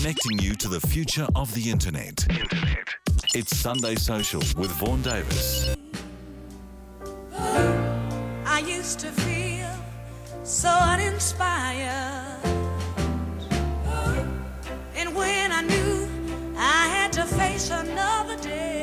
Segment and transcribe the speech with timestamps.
[0.00, 2.24] connecting you to the future of the internet.
[2.30, 2.94] Internet.
[3.34, 5.74] It's Sunday Social with Vaughan Davis.
[8.46, 9.74] I used to feel
[10.44, 12.44] so uninspired.
[14.94, 16.08] And when I knew
[16.56, 18.77] I had to face another day,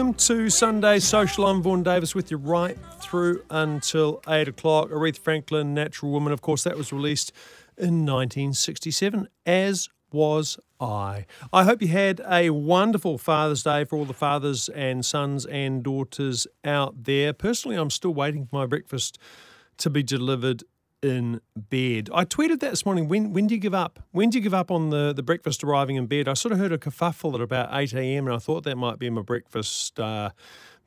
[0.00, 1.46] welcome to Sunday Social.
[1.46, 4.88] I'm Vaughan Davis with you right through until 8 o'clock.
[4.88, 7.32] Aretha Franklin, Natural Woman, of course, that was released
[7.76, 11.26] in 1967, as was I.
[11.52, 15.82] I hope you had a wonderful Father's Day for all the fathers and sons and
[15.82, 17.34] daughters out there.
[17.34, 19.18] Personally, I'm still waiting for my breakfast
[19.76, 20.64] to be delivered
[21.02, 22.10] in bed.
[22.12, 23.08] I tweeted that this morning.
[23.08, 24.00] When when do you give up?
[24.12, 26.28] When do you give up on the, the breakfast arriving in bed?
[26.28, 28.26] I sort of heard a kerfuffle at about 8 a.m.
[28.26, 30.30] and I thought that might be my breakfast uh,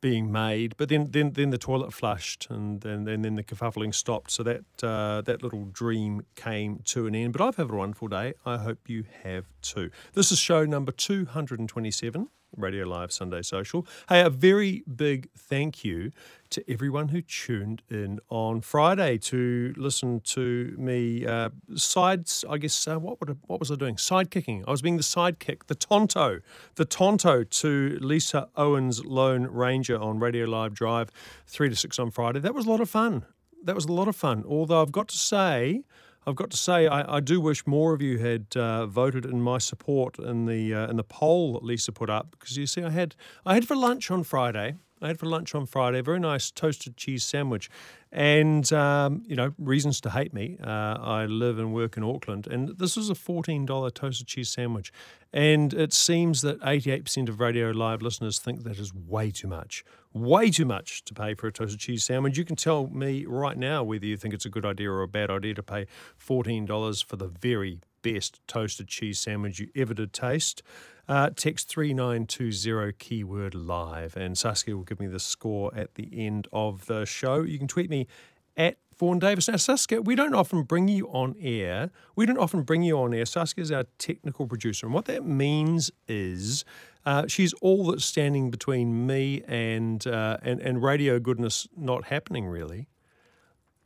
[0.01, 0.75] being made.
[0.77, 4.31] But then, then then the toilet flushed and then and then the kerfuffling stopped.
[4.31, 7.33] So that uh, that little dream came to an end.
[7.33, 8.33] But I've had a wonderful day.
[8.45, 9.89] I hope you have too.
[10.13, 12.29] This is show number 227.
[12.55, 13.85] Radio Live Sunday Social.
[14.09, 16.11] Hey, a very big thank you
[16.49, 22.45] to everyone who tuned in on Friday to listen to me uh, sides.
[22.49, 23.95] I guess uh, what would, what was I doing?
[23.95, 24.63] Sidekicking.
[24.67, 26.41] I was being the sidekick, the tonto,
[26.75, 31.09] the tonto to Lisa Owen's Lone Ranger on Radio Live Drive,
[31.47, 32.39] three to six on Friday.
[32.39, 33.25] That was a lot of fun.
[33.63, 34.43] That was a lot of fun.
[34.47, 35.83] Although I've got to say.
[36.25, 39.41] I've got to say, I, I do wish more of you had uh, voted in
[39.41, 42.83] my support in the uh, in the poll that Lisa put up because you see,
[42.83, 44.75] I had I had for lunch on Friday.
[45.03, 47.69] I had for lunch on Friday a very nice toasted cheese sandwich,
[48.11, 50.57] and um, you know reasons to hate me.
[50.63, 54.49] Uh, I live and work in Auckland, and this was a fourteen dollar toasted cheese
[54.49, 54.91] sandwich,
[55.33, 59.29] and it seems that eighty eight percent of Radio Live listeners think that is way
[59.29, 59.83] too much,
[60.13, 62.37] way too much to pay for a toasted cheese sandwich.
[62.37, 65.07] You can tell me right now whether you think it's a good idea or a
[65.07, 65.85] bad idea to pay
[66.15, 70.61] fourteen dollars for the very best toasted cheese sandwich you ever did taste.
[71.07, 76.47] Uh, text 3920 keyword live, and Saskia will give me the score at the end
[76.53, 77.41] of the show.
[77.41, 78.07] You can tweet me
[78.55, 79.49] at Vaughan Davis.
[79.49, 81.91] Now, Saskia, we don't often bring you on air.
[82.15, 83.25] We don't often bring you on air.
[83.25, 86.63] Saskia is our technical producer, and what that means is
[87.05, 92.45] uh, she's all that's standing between me and, uh, and and radio goodness not happening,
[92.45, 92.87] really.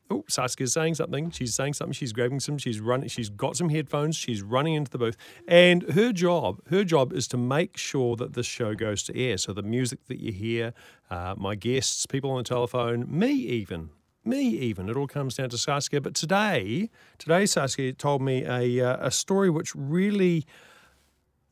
[0.10, 1.32] Oh, Saskia's saying something.
[1.32, 1.94] She's saying something.
[1.94, 2.58] She's grabbing some.
[2.58, 3.10] She's running.
[3.10, 4.16] She's got some headphones.
[4.16, 8.34] She's running into the booth, and her job, her job, is to make sure that
[8.34, 9.38] this show goes to air.
[9.38, 10.74] So the music that you hear,
[11.10, 13.90] uh, my guests, people on the telephone, me even,
[14.24, 16.00] me even, it all comes down to Saskia.
[16.00, 20.46] But today, today Saskia told me a uh, a story which really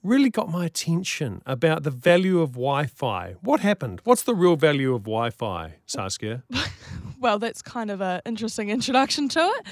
[0.05, 3.35] really got my attention about the value of Wi-Fi.
[3.41, 4.01] What happened?
[4.03, 6.43] What's the real value of Wi-Fi, Saskia?
[7.19, 9.67] well, that's kind of an interesting introduction to it.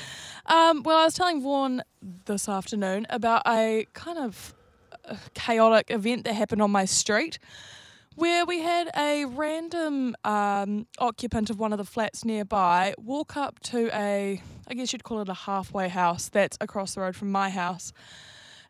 [0.48, 1.84] Um, well, I was telling Vaughan
[2.26, 4.56] this afternoon about a kind of
[5.08, 7.38] uh, chaotic event that happened on my street
[8.16, 13.60] where we had a random um, occupant of one of the flats nearby walk up
[13.60, 17.32] to a, I guess you'd call it a halfway house that's across the road from
[17.32, 17.94] my house.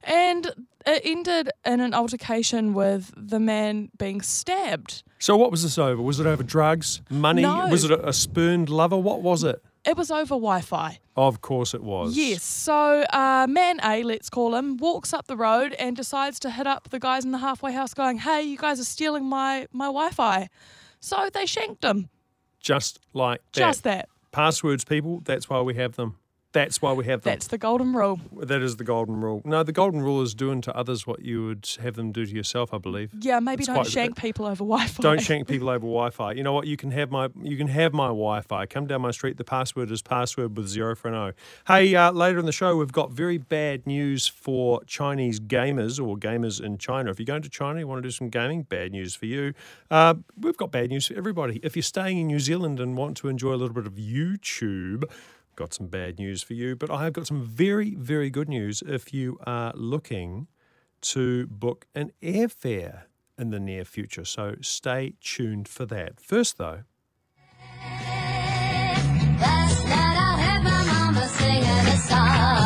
[0.03, 0.51] And
[0.85, 5.03] it ended in an altercation with the man being stabbed.
[5.19, 6.01] So what was this over?
[6.01, 7.41] Was it over drugs, money?
[7.43, 7.67] No.
[7.67, 8.97] Was it a, a spurned lover?
[8.97, 9.63] What was it?
[9.85, 10.99] It was over Wi Fi.
[11.15, 12.15] Of course it was.
[12.15, 12.43] Yes.
[12.43, 16.67] So, uh, man A, let's call him, walks up the road and decides to hit
[16.67, 19.85] up the guys in the halfway house, going, "Hey, you guys are stealing my my
[19.85, 20.49] Wi-Fi."
[21.01, 22.09] So they shanked him.
[22.61, 23.59] Just like that.
[23.59, 24.07] Just that.
[24.31, 26.15] Passwords, people, that's why we have them.
[26.53, 27.31] That's why we have them.
[27.31, 28.19] That's the golden rule.
[28.37, 29.41] That is the golden rule.
[29.43, 32.31] No, the golden rule is doing to others what you would have them do to
[32.31, 33.11] yourself, I believe.
[33.19, 35.01] Yeah, maybe It's don't shank people over Wi-Fi.
[35.01, 36.33] Don't shank people over Wi-Fi.
[36.33, 36.67] You know what?
[36.67, 38.67] You can have my you can have my Wi-Fi.
[38.67, 39.37] Come down my street.
[39.37, 41.31] The password is password with zero for an O.
[41.67, 46.17] Hey, uh, later in the show, we've got very bad news for Chinese gamers or
[46.17, 47.09] gamers in China.
[47.09, 49.53] If you're going to China, you want to do some gaming, bad news for you.
[49.89, 51.59] Uh, we've got bad news for everybody.
[51.63, 55.05] If you're staying in New Zealand and want to enjoy a little bit of YouTube.
[55.55, 58.81] Got some bad news for you, but I have got some very, very good news
[58.85, 60.47] if you are looking
[61.01, 63.03] to book an airfare
[63.37, 64.25] in the near future.
[64.25, 66.19] So stay tuned for that.
[66.19, 66.83] First, though,
[69.39, 72.62] Last night I heard my mama singing.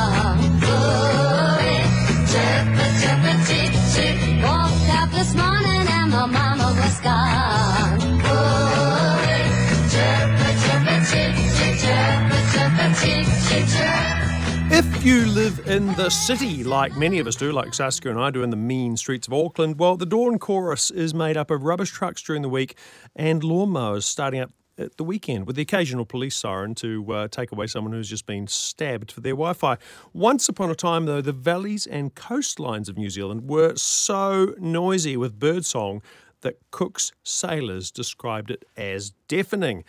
[14.97, 18.31] If you live in the city, like many of us do, like Saskia and I
[18.31, 21.61] do in the mean streets of Auckland, well, the Dawn Chorus is made up of
[21.61, 22.75] rubbish trucks during the week
[23.15, 27.51] and lawnmowers starting up at the weekend with the occasional police siren to uh, take
[27.51, 29.77] away someone who's just been stabbed for their Wi Fi.
[30.13, 35.15] Once upon a time, though, the valleys and coastlines of New Zealand were so noisy
[35.15, 36.01] with birdsong
[36.41, 39.83] that Cook's sailors described it as deafening.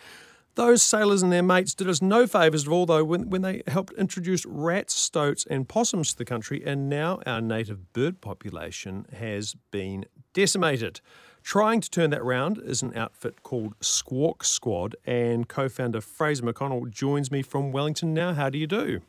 [0.59, 3.63] Those sailors and their mates did us no favours at all, though, when, when they
[3.67, 9.05] helped introduce rats, stoats, and possums to the country, and now our native bird population
[9.13, 10.03] has been
[10.33, 10.99] decimated.
[11.43, 16.43] Trying to turn that round is an outfit called Squawk Squad, and co founder Fraser
[16.43, 18.33] McConnell joins me from Wellington now.
[18.33, 18.99] How do you do?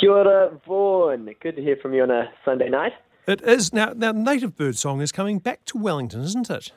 [0.00, 1.28] Kia ora, Vaughan.
[1.42, 2.92] Good to hear from you on a Sunday night.
[3.26, 3.74] It is.
[3.74, 6.72] Now, now native bird song is coming back to Wellington, isn't it?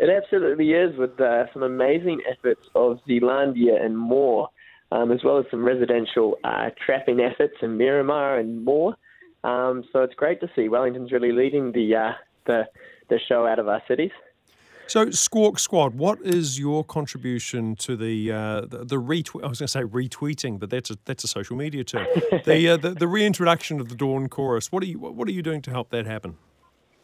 [0.00, 4.48] It absolutely is, with uh, some amazing efforts of Zealandia and more,
[4.90, 8.96] um, as well as some residential uh, trapping efforts in Miramar and more.
[9.44, 12.12] Um, so it's great to see Wellington's really leading the uh,
[12.46, 12.64] the
[13.10, 14.10] the show out of our cities.
[14.86, 19.44] So, Squawk Squad, what is your contribution to the uh, the, the retweet?
[19.44, 22.06] I was going to say retweeting, but that's a that's a social media term.
[22.46, 24.72] the, uh, the the reintroduction of the Dawn Chorus.
[24.72, 26.38] What are you what are you doing to help that happen?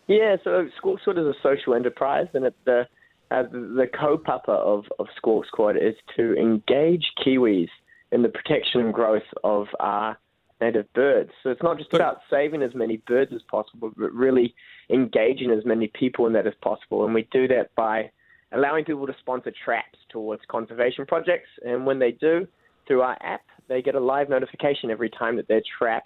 [0.07, 2.87] Yeah, so Squawk Squad is a social enterprise, and it's the
[3.31, 7.69] uh, the kaupapa of, of Squawk Squad is to engage Kiwis
[8.13, 10.17] in the protection and growth of our
[10.61, 11.31] native birds.
[11.43, 14.55] So it's not just But- about saving as many birds as possible, but really
[14.91, 17.05] engaging as many people in that as possible.
[17.05, 18.11] And we do that by
[18.53, 21.49] allowing people to sponsor traps towards conservation projects.
[21.65, 22.47] And when they do,
[22.87, 26.05] through our app, they get a live notification every time that their trap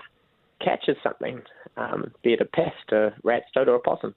[0.65, 1.43] catches something,
[1.77, 4.15] um, be it a pest, a rat, stoat, or a possum.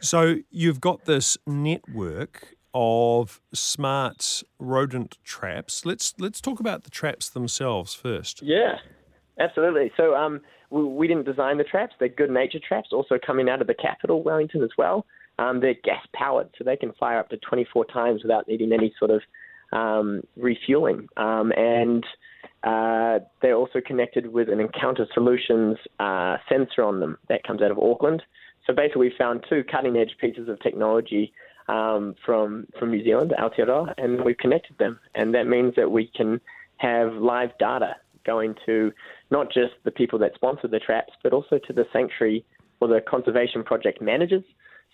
[0.00, 5.86] So you've got this network of smart rodent traps.
[5.86, 8.42] Let's let's talk about the traps themselves first.
[8.42, 8.74] Yeah,
[9.38, 9.92] absolutely.
[9.96, 10.40] So um,
[10.70, 11.94] we, we didn't design the traps.
[11.98, 15.06] They're Goodnature traps, also coming out of the capital, Wellington, as well.
[15.38, 18.92] Um, they're gas powered, so they can fire up to 24 times without needing any
[18.98, 19.22] sort of
[19.72, 21.08] um, refueling.
[21.16, 22.04] Um, and
[22.62, 27.70] uh, they're also connected with an Encounter Solutions uh, sensor on them that comes out
[27.70, 28.22] of Auckland.
[28.66, 31.32] So basically, we found two cutting edge pieces of technology
[31.68, 34.98] um, from from New Zealand, Aotearoa, and we've connected them.
[35.14, 36.40] And that means that we can
[36.78, 38.90] have live data going to
[39.30, 42.44] not just the people that sponsor the traps, but also to the sanctuary
[42.80, 44.44] or the conservation project managers.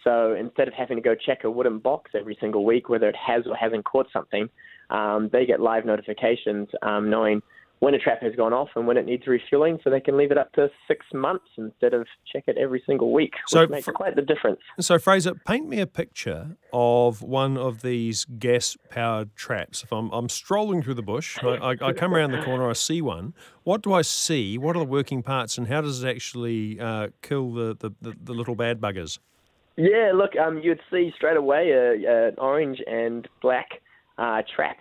[0.02, 3.16] So instead of having to go check a wooden box every single week, whether it
[3.16, 4.48] has or hasn't caught something,
[4.90, 7.42] um, they get live notifications um, knowing
[7.78, 10.30] when a trap has gone off and when it needs refueling, so they can leave
[10.30, 13.86] it up to six months instead of check it every single week, which So makes
[13.86, 14.60] for- quite the difference.
[14.78, 19.82] So Fraser, paint me a picture of one of these gas-powered traps.
[19.82, 22.74] If I'm I'm strolling through the bush, I, I, I come around the corner, I
[22.74, 23.32] see one.
[23.64, 24.58] What do I see?
[24.58, 28.14] What are the working parts, and how does it actually uh, kill the, the, the,
[28.22, 29.18] the little bad buggers?
[29.76, 33.80] Yeah, look, um, you'd see straight away a, a, an orange and black
[34.20, 34.76] uh, trap.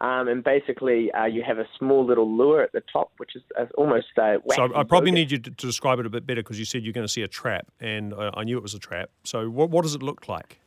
[0.00, 3.42] Um, and basically, uh, you have a small little lure at the top, which is
[3.58, 6.42] uh, almost uh, So I probably need you to, to describe it a bit better
[6.42, 8.74] because you said you're going to see a trap, and I, I knew it was
[8.74, 9.10] a trap.
[9.22, 10.58] So what, what does it look like?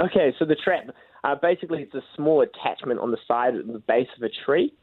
[0.00, 0.88] Okay, so the trap,
[1.22, 4.74] uh, basically, it's a small attachment on the side of the base of a tree,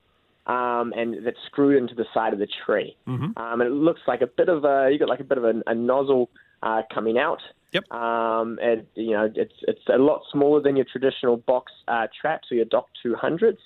[0.46, 2.96] um, and that's screwed into the side of the tree.
[3.10, 3.38] Mm-hmm.
[3.38, 5.44] Um, and it looks like a bit of a, you got like a bit of
[5.44, 6.30] a, a nozzle
[6.64, 7.42] uh, coming out.
[7.78, 7.92] Yep.
[7.92, 12.42] Um, and you know, it's it's a lot smaller than your traditional box uh, trap,
[12.48, 13.58] so your DOC 200s.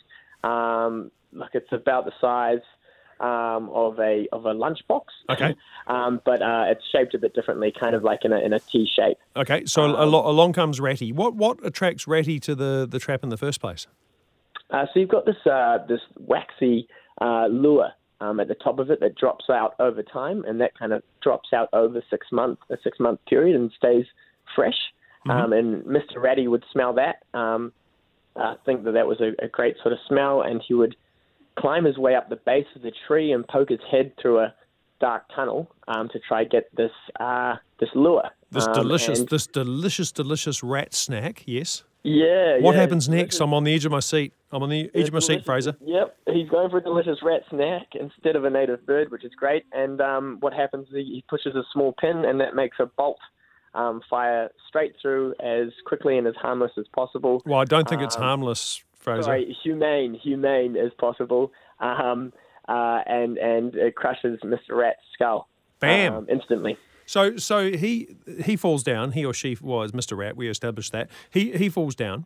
[0.44, 2.62] Um, look, it's about the size
[3.22, 5.03] um, of a of a lunchbox.
[5.30, 5.56] Okay.
[5.88, 8.60] um, but uh, it's shaped a bit differently, kind of like in a in a
[8.60, 9.18] T shape.
[9.36, 11.12] Okay, so a lo- along comes Ratty.
[11.12, 13.88] What what attracts Ratty to the, the trap in the first place?
[14.72, 16.88] Uh, so you've got this uh, this waxy
[17.22, 17.91] uh, lure
[18.22, 21.04] um, at the top of it that drops out over time, and that kind of
[21.22, 24.06] drops out over six month a six month period and stays
[24.56, 24.78] fresh.
[25.30, 26.18] Um, and Mr.
[26.18, 27.72] Ratty would smell that, um,
[28.36, 30.96] uh, think that that was a, a great sort of smell, and he would
[31.60, 34.54] climb his way up the base of the tree and poke his head through a
[35.00, 38.30] dark tunnel um, to try get this uh, this lure.
[38.51, 41.44] This Um, delicious, and- this delicious, delicious rat snack.
[41.46, 41.84] Yes.
[42.03, 42.60] Yeah.
[42.60, 43.39] What yeah, happens next?
[43.39, 44.34] I'm on the edge of my seat.
[44.51, 45.75] I'm on the edge of my seat, Fraser.
[45.86, 49.31] Yep, he's going for a delicious rat snack instead of a native bird, which is
[49.36, 49.65] great.
[49.72, 50.88] And um, what happens?
[50.91, 53.20] He he pushes a small pin, and that makes a bolt
[53.74, 57.41] um, fire straight through as quickly and as harmless as possible.
[57.46, 59.24] Well, I don't think it's Um, harmless, Fraser.
[59.24, 61.51] Sorry, humane, humane as possible.
[61.79, 62.34] Um,
[62.67, 64.72] uh, and and it crushes Mr.
[64.72, 65.48] Rat's skull.
[65.79, 66.13] Bam.
[66.13, 66.77] um, instantly.
[67.12, 68.15] So so he
[68.46, 69.12] he falls down.
[69.12, 70.15] He or she was Mr.
[70.18, 70.38] Rat.
[70.38, 71.10] We established that.
[71.30, 72.25] He he falls down,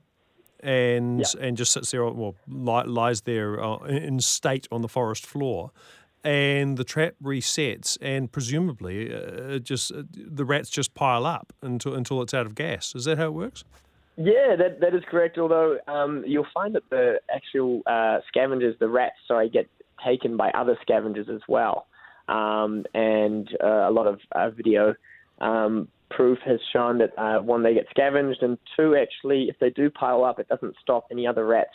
[0.59, 1.45] and Yeah.
[1.47, 2.03] and just sits there.
[2.05, 3.77] Well, li- lies there uh,
[4.07, 5.71] in state on the forest floor.
[6.27, 10.01] and the trap resets, and presumably, uh, just uh,
[10.39, 12.95] the rats just pile up until until it's out of gas.
[12.95, 13.63] Is that how it works?
[14.17, 15.37] Yeah, that that is correct.
[15.37, 19.67] Although um, you'll find that the actual uh, scavengers, the rats, sorry, get
[20.03, 21.85] taken by other scavengers as well.
[22.27, 24.95] Um, and uh, a lot of uh, video
[25.39, 29.69] um, proof has shown that uh, one, they get scavenged, and two, actually, if they
[29.69, 31.71] do pile up, it doesn't stop any other rats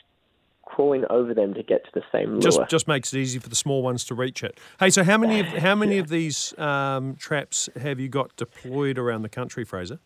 [0.64, 2.40] crawling over them to get to the same lure.
[2.40, 4.58] Just just makes it easy for the small ones to reach it.
[4.78, 8.98] Hey, so how many of how many of these um, traps have you got deployed
[8.98, 9.98] around the country, Fraser?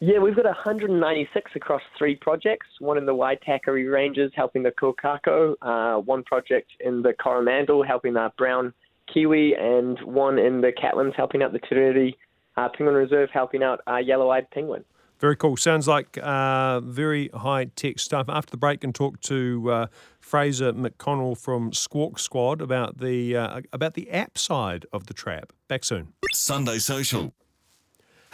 [0.00, 2.66] Yeah, we've got 196 across three projects.
[2.78, 8.14] One in the Waitakere Ranges helping the Kokako, uh, one project in the Coromandel helping
[8.14, 8.74] the brown
[9.12, 12.14] kiwi, and one in the Catlins helping out the Tiriri
[12.56, 14.84] uh, Penguin Reserve helping out uh, yellow-eyed penguin.
[15.20, 15.56] Very cool.
[15.56, 18.28] Sounds like uh, very high tech stuff.
[18.28, 19.86] After the break, can talk to uh,
[20.20, 25.52] Fraser McConnell from Squawk Squad about the uh, about the app side of the trap.
[25.68, 26.12] Back soon.
[26.32, 27.32] Sunday Social.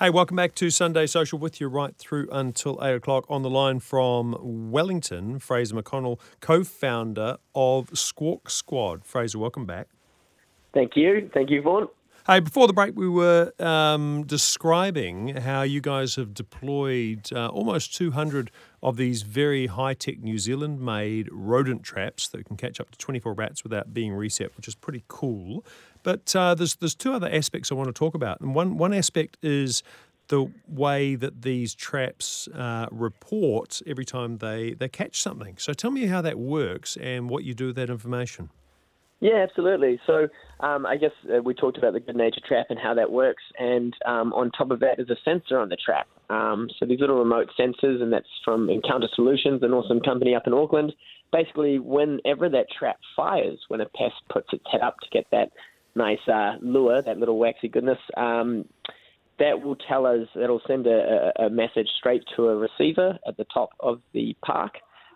[0.00, 3.26] Hey, welcome back to Sunday Social with you right through until 8 o'clock.
[3.28, 9.04] On the line from Wellington, Fraser McConnell, co founder of Squawk Squad.
[9.04, 9.88] Fraser, welcome back.
[10.72, 11.30] Thank you.
[11.32, 11.88] Thank you, Vaughan.
[12.26, 17.94] Hey, before the break, we were um, describing how you guys have deployed uh, almost
[17.96, 18.50] 200
[18.82, 22.98] of these very high tech New Zealand made rodent traps that can catch up to
[22.98, 25.64] 24 rats without being reset, which is pretty cool.
[26.02, 28.92] But uh, there's there's two other aspects I want to talk about, and one one
[28.92, 29.82] aspect is
[30.28, 35.56] the way that these traps uh, report every time they they catch something.
[35.58, 38.50] So tell me how that works and what you do with that information.
[39.20, 40.00] Yeah, absolutely.
[40.06, 40.28] So
[40.60, 43.94] um, I guess uh, we talked about the Goodnature trap and how that works, and
[44.06, 46.08] um, on top of that is a sensor on the trap.
[46.30, 50.46] Um, so these little remote sensors, and that's from Encounter Solutions, an awesome company up
[50.46, 50.94] in Auckland.
[51.32, 55.50] Basically, whenever that trap fires, when a pest puts its head up to get that
[55.94, 58.64] nice uh, lure, that little waxy goodness, um,
[59.38, 63.46] that will tell us, that'll send a, a, message straight to a receiver at the
[63.52, 64.74] top of the park,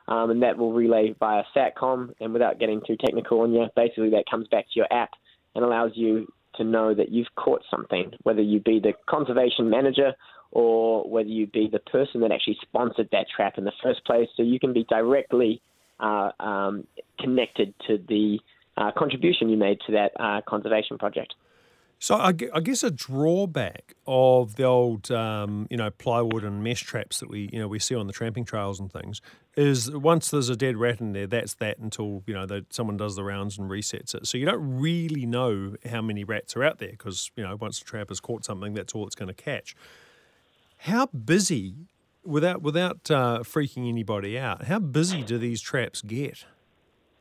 [0.09, 2.15] um, and that will relay via SATCOM.
[2.21, 5.11] And without getting too technical on you, basically that comes back to your app
[5.55, 10.13] and allows you to know that you've caught something, whether you be the conservation manager
[10.51, 14.29] or whether you be the person that actually sponsored that trap in the first place.
[14.37, 15.61] So you can be directly
[15.99, 16.87] uh, um,
[17.19, 18.39] connected to the
[18.77, 21.35] uh, contribution you made to that uh, conservation project.
[22.05, 27.21] So I, guess a drawback of the old, um, you know, plywood and mesh traps
[27.21, 29.23] that we, you know, we see on the tramping trails and things
[29.57, 32.99] is once there's a dead rat in there, that's that until you know that someone
[32.99, 34.27] does the rounds and resets it.
[34.27, 37.79] So you don't really know how many rats are out there because you know once
[37.79, 39.75] the trap has caught something, that's all it's going to catch.
[40.77, 41.73] How busy,
[42.23, 46.45] without without uh, freaking anybody out, how busy do these traps get?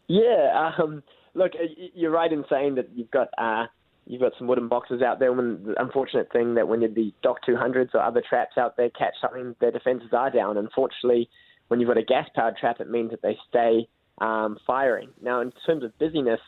[0.07, 1.03] Yeah, um,
[1.35, 1.53] look,
[1.95, 3.29] you're right in saying that you've got.
[3.37, 3.67] Uh,
[4.05, 5.33] you've got some wooden boxes out there.
[5.33, 8.89] When the unfortunate thing that when you'd the DOC 200s or other traps out there
[8.89, 10.57] catch something, their defences are down.
[10.57, 11.29] Unfortunately,
[11.67, 13.87] when you've got a gas powered trap, it means that they stay
[14.19, 15.09] um, firing.
[15.21, 16.39] Now, in terms of busyness,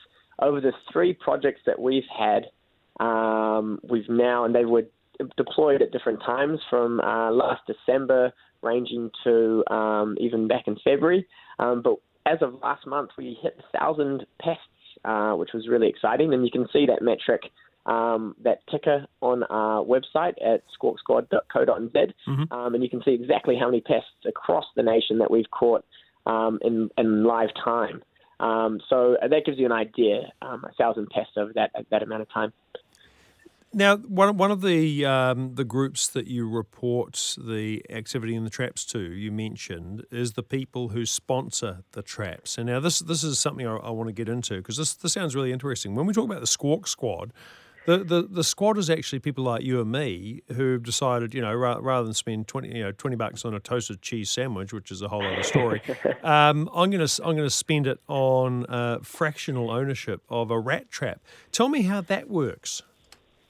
[0.42, 2.48] over the three projects that we've had,
[3.00, 4.84] um, we've now, and they were
[5.38, 11.26] deployed at different times from uh, last December, ranging to um, even back in February.
[11.60, 11.96] Um, but
[12.26, 14.64] as of last month, we hit a thousand pests,
[15.06, 17.44] uh, which was really exciting, and you can see that metric
[17.86, 22.54] um, that ticker on our website at squawksquad.co.nz, mm-hmm.
[22.54, 25.86] um, and you can see exactly how many pests across the nation that we've caught
[26.26, 28.02] um, in, in live time.
[28.40, 32.22] Um, so that gives you an idea, um, a thousand pests over that that amount
[32.22, 32.52] of time.
[33.78, 38.50] Now, one one of the um, the groups that you report the activity in the
[38.50, 42.58] traps to, you mentioned, is the people who sponsor the traps.
[42.58, 45.12] And now this this is something I, I want to get into because this this
[45.12, 45.94] sounds really interesting.
[45.94, 47.34] When we talk about the Squawk Squad,
[47.86, 51.54] the, the, the squad is actually people like you and me who've decided, you know,
[51.54, 54.90] ra- rather than spend twenty, you know, twenty bucks on a toasted cheese sandwich, which
[54.90, 55.82] is a whole other story,
[56.24, 61.20] um, I'm gonna I'm gonna spend it on uh, fractional ownership of a rat trap.
[61.52, 62.82] Tell me how that works.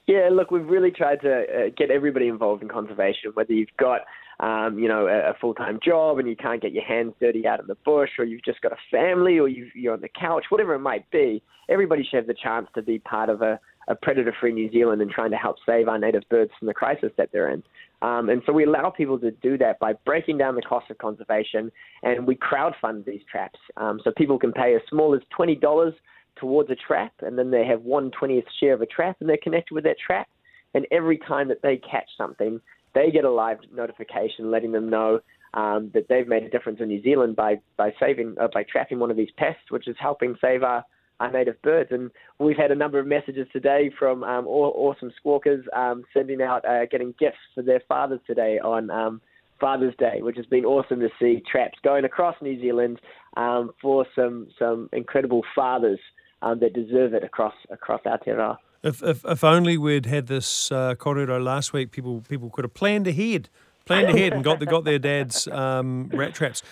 [0.06, 4.02] Yeah, look, we've really tried to uh, get everybody involved in conservation, whether you've got
[4.38, 7.58] um, you know, a, a full-time job and you can't get your hands dirty out
[7.58, 10.44] in the bush, or you've just got a family, or you you're on the couch,
[10.50, 11.42] whatever it might be.
[11.68, 13.58] Everybody should have the chance to be part of a,
[13.88, 17.10] a predator-free New Zealand and trying to help save our native birds from the crisis
[17.16, 17.62] that they're in.
[18.02, 20.98] Um, and so we allow people to do that by breaking down the cost of
[20.98, 21.72] conservation,
[22.02, 23.58] and we crowdfund these traps.
[23.78, 25.94] Um, so people can pay as small as twenty dollars
[26.36, 29.38] towards a trap, and then they have one twentieth share of a trap, and they're
[29.42, 30.28] connected with that trap.
[30.74, 32.60] And every time that they catch something,
[32.94, 35.20] they get a live notification letting them know
[35.54, 38.98] um, that they've made a difference in New Zealand by by saving uh, by trapping
[38.98, 40.84] one of these pests, which is helping save our
[41.20, 41.90] our native birds.
[41.92, 46.62] And we've had a number of messages today from um, awesome squawkers um, sending out,
[46.68, 49.22] uh, getting gifts for their fathers today on um,
[49.58, 53.00] Father's Day, which has been awesome to see traps going across New Zealand
[53.38, 56.00] um, for some some incredible fathers
[56.46, 58.58] um, that deserve it across across Aotearoa.
[58.82, 62.74] If, if, if only we'd had this uh, korero last week, people people could have
[62.74, 63.48] planned ahead,
[63.84, 66.62] planned ahead, and got the, got their dad's um, rat traps.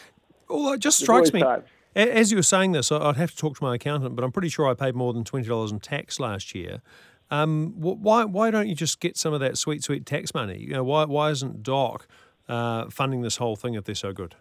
[0.49, 1.65] Although it just strikes me, time.
[1.97, 4.51] as you were saying this, I'd have to talk to my accountant, but I'm pretty
[4.51, 6.83] sure I paid more than twenty dollars in tax last year.
[7.31, 10.59] Um, why why don't you just get some of that sweet sweet tax money?
[10.59, 12.07] You know, why why isn't Doc
[12.49, 14.37] uh, funding this whole thing if they're so good?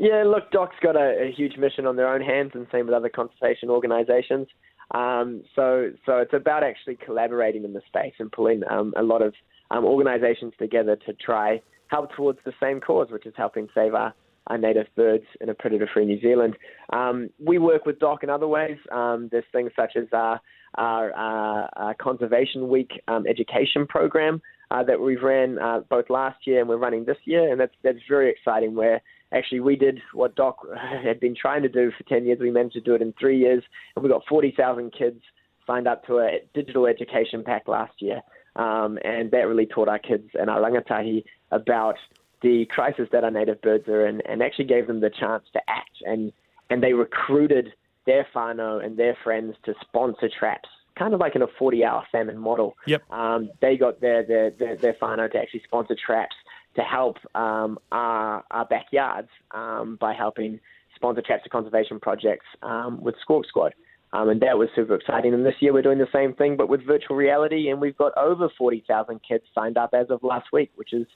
[0.00, 2.94] Yeah, look, Doc's got a, a huge mission on their own hands, and same with
[2.94, 4.48] other conservation organisations.
[4.92, 9.20] Um, so, so it's about actually collaborating in the space and pulling um, a lot
[9.20, 9.34] of
[9.70, 14.14] um, organisations together to try help towards the same cause, which is helping save our,
[14.46, 16.56] our native birds in a predator-free New Zealand.
[16.94, 18.78] Um, we work with Doc in other ways.
[18.90, 20.40] Um, there's things such as our,
[20.76, 24.40] our, our, our Conservation Week um, education program
[24.70, 27.74] uh, that we've ran uh, both last year and we're running this year, and that's
[27.82, 28.74] that's very exciting.
[28.74, 30.58] Where actually we did what Doc
[31.02, 32.38] had been trying to do for 10 years.
[32.40, 33.62] We managed to do it in three years,
[33.94, 35.20] and we got 40,000 kids
[35.66, 38.22] signed up to a digital education pack last year.
[38.56, 41.96] Um, and that really taught our kids and our rangatahi about
[42.42, 45.60] the crisis that our native birds are in and actually gave them the chance to
[45.68, 46.02] act.
[46.04, 46.32] And,
[46.68, 47.72] and they recruited
[48.06, 50.68] their whānau and their friends to sponsor traps,
[50.98, 52.76] kind of like in a 40 hour famine model.
[52.86, 53.02] Yep.
[53.10, 56.34] Um, they got their, their, their, their whānau to actually sponsor traps
[56.80, 60.60] to help um, our, our backyards um, by helping
[60.96, 63.74] sponsor to conservation projects um, with Squawk Squad.
[64.12, 65.34] Um, and that was super exciting.
[65.34, 68.16] And this year we're doing the same thing, but with virtual reality, and we've got
[68.18, 71.06] over 40,000 kids signed up as of last week, which is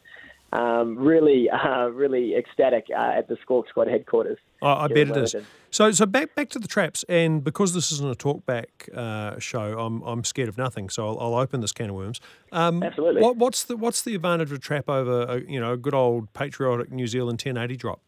[0.54, 4.38] um, really, uh, really ecstatic uh, at the Squawk Squad headquarters.
[4.62, 5.36] I, I bet it is.
[5.70, 9.78] So, so back back to the traps, and because this isn't a talkback uh, show,
[9.78, 10.88] I'm I'm scared of nothing.
[10.88, 12.20] So I'll, I'll open this can of worms.
[12.52, 13.20] Um, Absolutely.
[13.20, 15.94] What, what's the what's the advantage of a trap over a, you know a good
[15.94, 18.00] old patriotic New Zealand 1080 drop?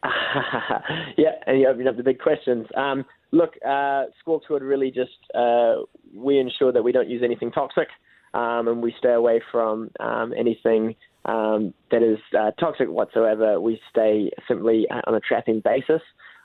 [1.16, 2.66] yeah, and you open up the big questions.
[2.76, 5.82] Um, look, uh, Squawk Squad really just uh,
[6.14, 7.88] we ensure that we don't use anything toxic,
[8.32, 13.60] um, and we stay away from um, anything um, that is uh, toxic whatsoever.
[13.60, 16.02] We stay simply on a trapping basis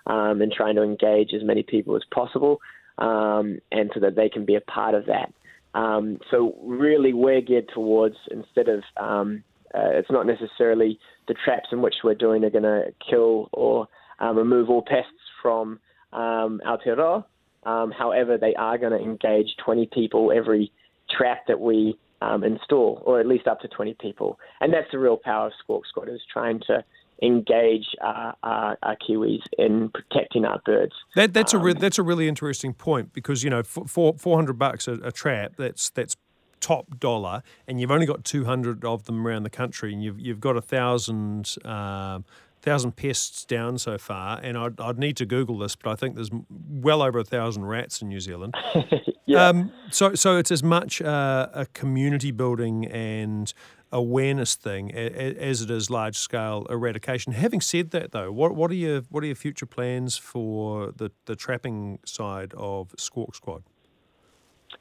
[0.08, 2.60] um, and trying to engage as many people as possible,
[2.98, 5.34] um, and so that they can be a part of that.
[5.74, 11.70] Um, so really, we're geared towards instead of um, uh, it's not necessarily the traps
[11.72, 13.88] in which we're doing are going to kill or
[14.20, 15.80] um, remove all pests from
[16.12, 17.26] um, Aotearoa.
[17.66, 20.72] However, they are going to engage 20 people every
[21.10, 24.40] trap that we um, install, or at least up to 20 people.
[24.62, 26.84] And that's the real power of Squawk Squad is trying to
[27.22, 30.94] engage our, our, our Kiwis in protecting our birds.
[31.16, 34.58] That that's a re- that's a really interesting point because you know for, for 400
[34.58, 36.18] bucks a, a trap that's that's
[36.60, 40.40] top dollar, and you've only got 200 of them around the country, and you've you've
[40.40, 41.56] got a thousand.
[41.64, 42.26] Um,
[42.64, 46.16] Thousand pests down so far, and I'd, I'd need to Google this, but I think
[46.16, 48.56] there's well over a thousand rats in New Zealand.
[49.26, 49.48] Yeah.
[49.48, 53.54] Um, so, so it's as much uh, a community building and
[53.92, 57.32] awareness thing as it is large scale eradication.
[57.34, 61.12] Having said that, though, what what are your what are your future plans for the,
[61.26, 63.64] the trapping side of Squawk Squad?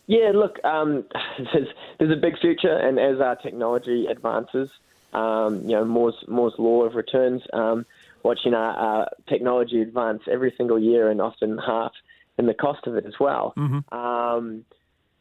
[0.07, 1.05] Yeah, look, um,
[1.53, 1.69] there's
[1.99, 4.69] there's a big future, and as our technology advances,
[5.13, 7.43] um, you know, Moore's Moore's law of returns.
[7.53, 7.87] Um,
[8.23, 11.93] watching our, our technology advance every single year, and often half
[12.39, 13.53] in the cost of it as well.
[13.93, 14.65] Um,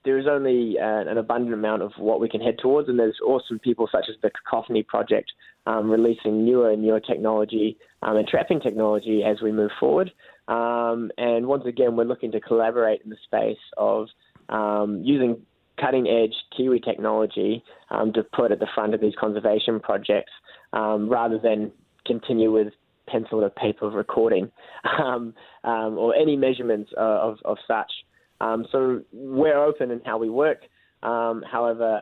[0.04, 3.20] there is only uh, an abundant amount of what we can head towards, and there's
[3.26, 5.32] awesome people such as the Cacophony Project
[5.68, 10.12] um, releasing newer and newer technology um, and trapping technology as we move forward.
[10.48, 14.08] Um, and once again, we're looking to collaborate in the space of
[14.50, 15.46] um, using
[15.82, 20.32] cutting edge Kiwi technology um, to put at the front of these conservation projects
[20.74, 21.72] um, rather than
[22.06, 22.74] continue with
[23.08, 24.52] pencil to paper recording
[25.04, 27.92] um, um, or any measurements uh, of, of such.
[28.40, 30.60] Um, so we're open in how we work.
[31.04, 32.00] Um, however,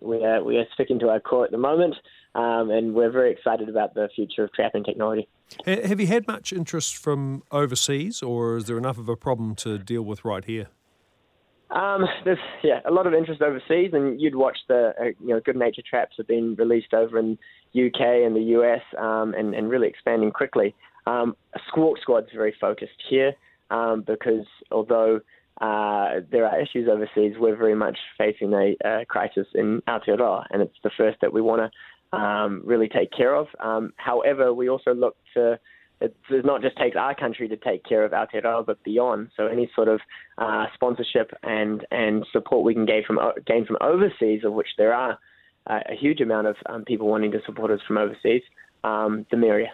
[0.00, 1.94] we, are, we are sticking to our core at the moment,
[2.34, 5.28] and we're very excited about the future of trapping technology.
[5.66, 9.78] Have you had much interest from overseas, or is there enough of a problem to
[9.78, 10.68] deal with right here?
[11.70, 15.40] Um, there's yeah a lot of interest overseas, and you'd watch the uh, you know
[15.40, 17.38] Goodnature traps have been released over in
[17.74, 20.74] UK and the US, um, and and really expanding quickly.
[21.06, 21.36] Um,
[21.68, 23.34] Squawk Squad's very focused here
[23.70, 25.20] um, because although
[25.60, 30.62] uh, there are issues overseas, we're very much facing a, a crisis in Aotearoa, and
[30.62, 33.46] it's the first that we want to um, really take care of.
[33.60, 35.58] Um, however, we also look to
[36.00, 39.30] it not just takes our country to take care of Aotearoa, but beyond.
[39.36, 40.00] So any sort of
[40.38, 44.94] uh, sponsorship and and support we can gain from gain from overseas, of which there
[44.94, 45.18] are
[45.66, 48.42] uh, a huge amount of um, people wanting to support us from overseas,
[48.84, 49.70] um, the merrier.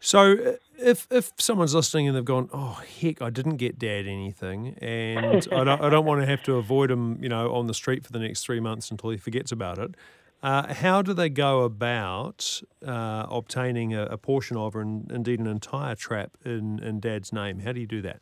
[0.00, 4.06] So uh, if if someone's listening and they've gone, oh heck, I didn't get dad
[4.06, 7.66] anything, and I don't I don't want to have to avoid him, you know, on
[7.66, 9.94] the street for the next three months until he forgets about it.
[10.42, 15.40] Uh, how do they go about uh, obtaining a, a, portion of, or in, indeed
[15.40, 17.60] an entire trap in, in Dad's name?
[17.60, 18.20] How do you do that?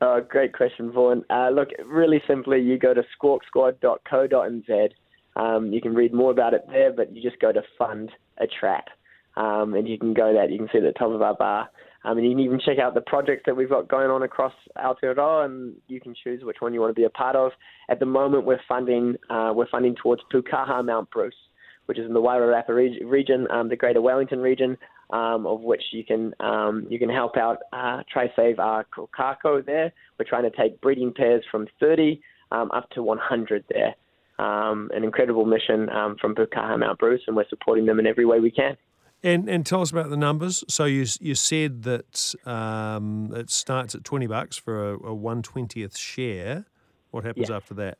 [0.00, 1.24] Oh, great question, Vaughan.
[1.28, 4.90] Uh, look, really simply, you go to squawksquad.co.nz.
[5.36, 8.46] Um, you can read more about it there, but you just go to fund a
[8.46, 8.86] trap,
[9.36, 10.50] um, and you can go that.
[10.50, 11.68] You can see at the top of our bar.
[12.04, 14.54] Um, and you can even check out the projects that we've got going on across
[14.78, 17.52] Aotearoa, and you can choose which one you want to be a part of.
[17.90, 21.34] At the moment, we're funding uh, we're funding towards Pukaha Mount Bruce,
[21.86, 22.70] which is in the Wairarapa
[23.04, 24.78] region, um, the Greater Wellington region,
[25.10, 29.64] um, of which you can um, you can help out uh, try save our kokako
[29.64, 29.92] there.
[30.18, 33.94] We're trying to take breeding pairs from 30 um, up to 100 there.
[34.38, 38.40] Um, an incredible mission from Pukaha Mount Bruce, and we're supporting them in every way
[38.40, 38.78] we can.
[39.22, 40.64] And and tell us about the numbers.
[40.68, 45.42] So you you said that um, it starts at twenty bucks for a, a one
[45.42, 46.64] twentieth share.
[47.10, 47.98] What happens after that?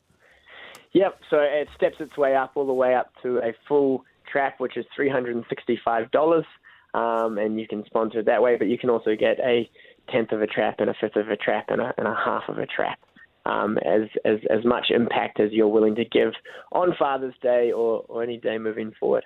[0.92, 1.20] Yep.
[1.28, 4.76] So it steps its way up all the way up to a full trap, which
[4.76, 6.46] is three hundred and sixty-five dollars,
[6.94, 8.56] um, and you can sponsor it that way.
[8.56, 9.68] But you can also get a
[10.10, 12.44] tenth of a trap and a fifth of a trap and a, and a half
[12.48, 12.98] of a trap.
[13.46, 16.32] Um, as, as as much impact as you're willing to give
[16.72, 19.24] on Father's Day or, or any day moving forward.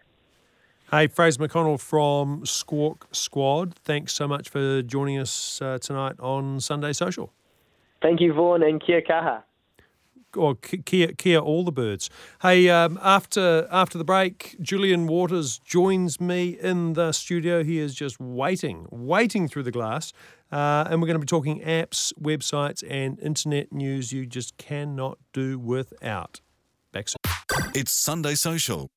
[0.91, 3.75] Hey, Fraser McConnell from Squawk Squad.
[3.75, 7.33] Thanks so much for joining us uh, tonight on Sunday Social.
[8.03, 9.43] Thank you, Vaughan, and kia kaha.
[10.37, 12.11] Or kia, kia all the birds.
[12.43, 17.65] Hey, um, after after the break, Julian Waters joins me in the studio.
[17.65, 20.13] He is just waiting, waiting through the glass.
[20.53, 25.19] Uh, and we're going to be talking apps, websites, and internet news you just cannot
[25.33, 26.43] do without.
[26.93, 27.71] Back soon.
[27.75, 28.91] It's Sunday Social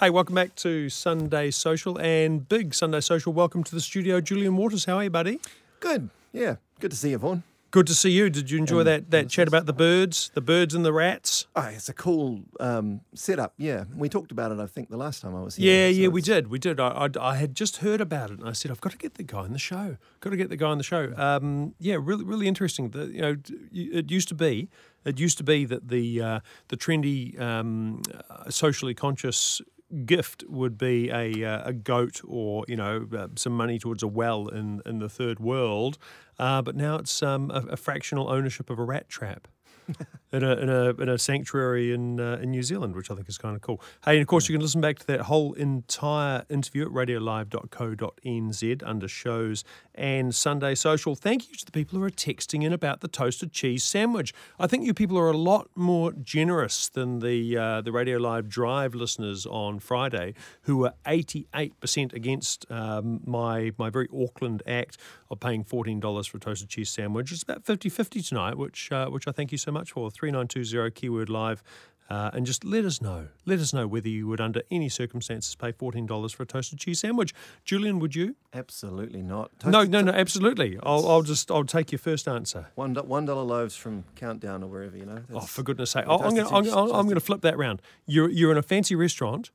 [0.00, 3.34] Hey, welcome back to Sunday Social and Big Sunday Social.
[3.34, 4.86] Welcome to the studio, Julian Waters.
[4.86, 5.40] How are you, buddy?
[5.78, 6.08] Good.
[6.32, 6.56] Yeah.
[6.80, 7.42] Good to see you, Vaughan.
[7.70, 8.30] Good to see you.
[8.30, 11.48] Did you enjoy that, that chat about the birds, the birds and the rats?
[11.54, 13.52] Oh, it's a cool um, setup.
[13.58, 14.58] Yeah, we talked about it.
[14.58, 15.70] I think the last time I was here.
[15.70, 16.48] Yeah, so yeah, we did.
[16.48, 16.80] We did.
[16.80, 19.14] I, I, I, had just heard about it, and I said I've got to get
[19.14, 19.98] the guy on the show.
[20.20, 21.12] Got to get the guy on the show.
[21.18, 22.88] Um, yeah, really, really interesting.
[22.88, 23.36] The, you know,
[23.70, 24.70] it used to be,
[25.04, 29.60] it used to be that the uh, the trendy, um, uh, socially conscious
[30.04, 34.08] gift would be a, uh, a goat or you know uh, some money towards a
[34.08, 35.98] well in, in the third world,
[36.38, 39.48] uh, but now it's um, a, a, fractional ownership of a rat trap.
[40.32, 43.28] in, a, in, a, in a sanctuary in uh, in New Zealand, which I think
[43.28, 43.80] is kind of cool.
[44.04, 48.82] Hey, and of course, you can listen back to that whole entire interview at radiolive.co.nz
[48.84, 49.64] under shows
[49.94, 51.14] and Sunday social.
[51.14, 54.32] Thank you to the people who are texting in about the toasted cheese sandwich.
[54.58, 58.48] I think you people are a lot more generous than the uh, the Radio Live
[58.48, 64.96] Drive listeners on Friday, who were 88% against um, my my very Auckland act
[65.30, 67.30] of paying $14 for a toasted cheese sandwich.
[67.30, 71.30] It's about 50-50 tonight, which uh, which I thank you so much for 3920 keyword
[71.30, 71.62] live.
[72.10, 73.28] Uh, and just let us know.
[73.46, 76.80] Let us know whether you would, under any circumstances, pay fourteen dollars for a toasted
[76.80, 77.32] cheese sandwich.
[77.64, 78.34] Julian, would you?
[78.52, 79.52] Absolutely not.
[79.60, 80.76] Toasted no, no, no, absolutely.
[80.82, 82.66] I'll, I'll just, I'll take your first answer.
[82.74, 85.22] One, one dollar loaves from Countdown or wherever you know.
[85.32, 86.04] oh, for goodness' sake!
[86.08, 87.80] I'm going, I'm, I'm going to flip that round.
[88.06, 89.52] You're, you're in a fancy restaurant.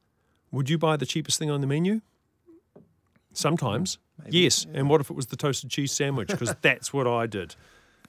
[0.52, 2.00] Would you buy the cheapest thing on the menu?
[3.34, 4.66] Sometimes, Maybe, yes.
[4.72, 4.80] Yeah.
[4.80, 6.30] And what if it was the toasted cheese sandwich?
[6.30, 7.58] Because that's what I did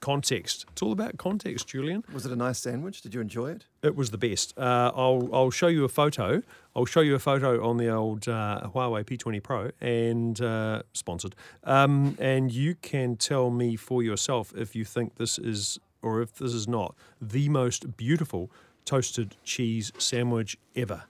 [0.06, 0.66] context.
[0.70, 2.04] It's all about context, Julian.
[2.12, 3.02] Was it a nice sandwich?
[3.02, 3.64] Did you enjoy it?
[3.82, 4.56] It was the best.
[4.56, 6.42] Uh, I'll I'll show you a photo.
[6.76, 11.34] I'll show you a photo on the old uh, Huawei P20 Pro and uh, sponsored.
[11.64, 16.36] Um, and you can tell me for yourself if you think this is or if
[16.36, 18.48] this is not the most beautiful
[18.84, 21.02] toasted cheese sandwich ever.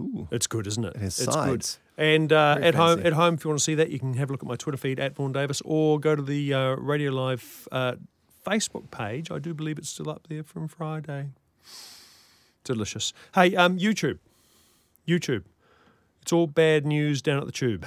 [0.00, 0.96] Ooh, it's good, isn't it?
[0.96, 1.78] It has it's sides.
[1.96, 2.04] good.
[2.04, 2.78] And uh, at fancy.
[2.78, 4.48] home, at home, if you want to see that, you can have a look at
[4.48, 7.96] my Twitter feed at Vaughan Davis, or go to the uh, Radio Live uh,
[8.44, 9.30] Facebook page.
[9.30, 11.30] I do believe it's still up there from Friday.
[12.64, 13.12] Delicious.
[13.34, 14.18] Hey, um, YouTube.
[15.06, 15.44] YouTube.
[16.22, 17.86] It's all bad news down at the tube.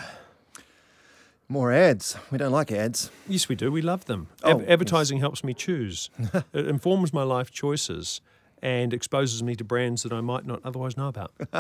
[1.48, 2.18] More ads.
[2.32, 3.12] We don't like ads.
[3.28, 3.72] Yes, we do.
[3.72, 4.28] We love them.
[4.44, 5.24] Oh, Ad- advertising yes.
[5.24, 6.10] helps me choose.
[6.54, 8.22] it informs my life choices
[8.62, 11.34] and exposes me to brands that I might not otherwise know about.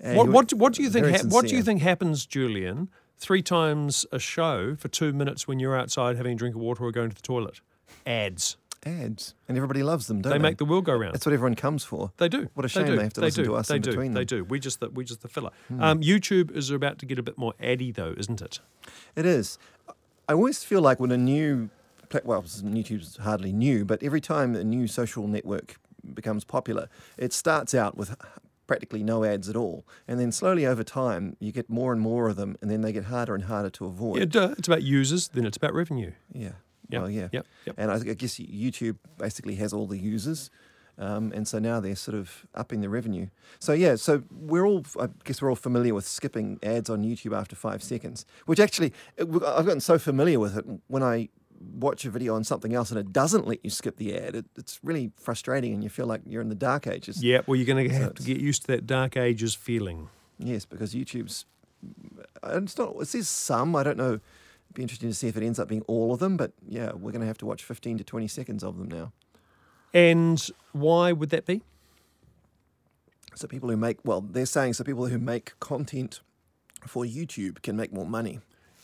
[0.00, 1.06] what, what, what, do you think?
[1.06, 5.58] Ha- what do you think happens, Julian, three times a show for two minutes when
[5.58, 7.60] you're outside having a drink of water or going to the toilet.
[8.06, 8.56] Ads.
[8.86, 10.42] Ads, and everybody loves them, don't They they?
[10.42, 11.12] make the world go round.
[11.12, 12.12] That's what everyone comes for.
[12.18, 12.48] They do.
[12.54, 12.96] What a shame do.
[12.96, 13.50] they have to they listen do.
[13.50, 13.90] to us They in do.
[13.90, 14.38] between They them.
[14.38, 14.44] Hmm.
[14.44, 14.48] do.
[14.48, 15.50] We just the we just the filler.
[15.80, 18.60] Um, YouTube is about to get a bit more addy though, isn't it?
[19.16, 19.58] It is.
[20.28, 21.70] I always feel like when a new,
[22.22, 25.76] well, YouTube's hardly new, but every time a new social network
[26.14, 28.14] becomes popular, it starts out with
[28.68, 32.28] practically no ads at all, and then slowly over time you get more and more
[32.28, 34.32] of them, and then they get harder and harder to avoid.
[34.34, 34.54] Yeah.
[34.56, 36.12] It's about users, then it's about revenue.
[36.32, 36.52] Yeah.
[36.90, 37.28] Yep, Well, yeah.
[37.32, 37.74] yep, yep.
[37.76, 40.50] And I I guess YouTube basically has all the users.
[41.00, 43.28] Um, and so now they're sort of upping the revenue.
[43.60, 47.36] So yeah, so we're all, I guess we're all familiar with skipping ads on YouTube
[47.38, 49.30] after five seconds, which actually, I've
[49.66, 51.28] gotten so familiar with it when I
[51.60, 54.34] watch a video on something else and it doesn't let you skip the ad.
[54.34, 57.22] It, it's really frustrating and you feel like you're in the dark ages.
[57.22, 60.08] Yeah, well, you're going to So have to get used to that dark ages feeling.
[60.38, 61.46] Yes, because YouTube's,
[62.42, 64.14] uh, it's not, it says some, I don't know.
[64.14, 66.92] It'd be interesting to see if it ends up being all of them, but yeah,
[66.92, 69.12] we're going to have to watch 15 to 20 seconds of them now.
[69.94, 71.62] And why would that be?
[73.34, 76.20] So people who make well, they're saying so people who make content
[76.86, 78.40] for YouTube can make more money.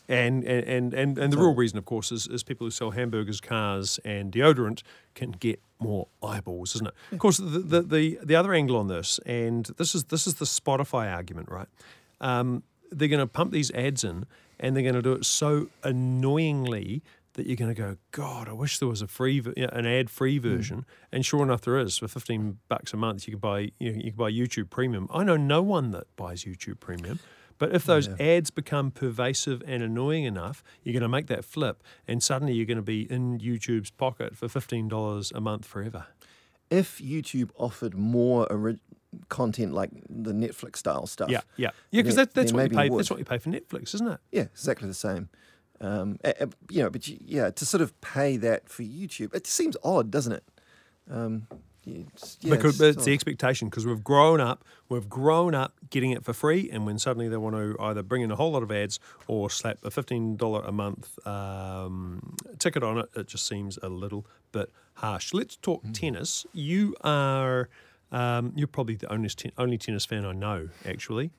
[0.06, 3.40] And and and and, the real reason, of course, is, is people who sell hamburgers,
[3.40, 4.82] cars, and deodorant
[5.14, 6.94] can get more eyeballs, isn't it?
[7.12, 10.34] Of course, the, the the the other angle on this, and this is this is
[10.34, 11.68] the Spotify argument, right?
[12.20, 14.26] Um, they're going to pump these ads in,
[14.60, 18.52] and they're going to do it so annoyingly that you're going to go, God, I
[18.52, 20.86] wish there was a free, ver- you know, an ad-free version.
[21.10, 21.98] And sure enough, there is.
[21.98, 25.08] For fifteen bucks a month, you can buy you, know, you can buy YouTube Premium.
[25.12, 27.20] I know no one that buys YouTube Premium.
[27.58, 31.82] But if those ads become pervasive and annoying enough, you're going to make that flip,
[32.08, 36.06] and suddenly you're going to be in YouTube's pocket for fifteen dollars a month forever.
[36.70, 38.80] If YouTube offered more ori-
[39.28, 42.02] content like the Netflix style stuff, Yeah, yeah, yeah.
[42.02, 42.88] Because that, that's what you pay.
[42.88, 44.20] That's what you pay for Netflix, isn't it?
[44.32, 45.28] yeah, exactly the same.
[45.80, 46.18] Um,
[46.70, 50.32] you know, but yeah, to sort of pay that for YouTube, it seems odd, doesn't
[50.32, 50.44] it?
[51.10, 51.56] Um, yeah,
[51.86, 56.10] it's, yeah, because it's it's the expectation because we've grown up we've grown up getting
[56.10, 58.62] it for free and when suddenly they want to either bring in a whole lot
[58.62, 63.78] of ads or slap a $15 a month um, ticket on it it just seems
[63.82, 65.92] a little bit harsh let's talk Hmm.
[65.92, 67.68] tennis you are
[68.12, 71.30] um, you're probably the only, ten- only tennis fan i know actually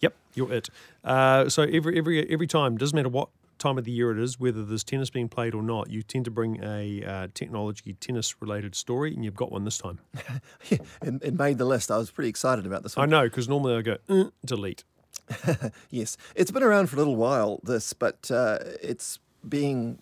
[0.00, 0.68] Yep, you're it.
[1.02, 4.38] Uh, so every every every time, doesn't matter what time of the year it is,
[4.38, 8.40] whether there's tennis being played or not, you tend to bring a uh, technology tennis
[8.40, 9.98] related story, and you've got one this time.
[10.70, 11.90] it, it made the list.
[11.90, 14.84] I was pretty excited about this I know because normally I go uh, delete.
[15.90, 17.60] Yes, it's been around for a little while.
[17.62, 19.98] This, but uh, it's being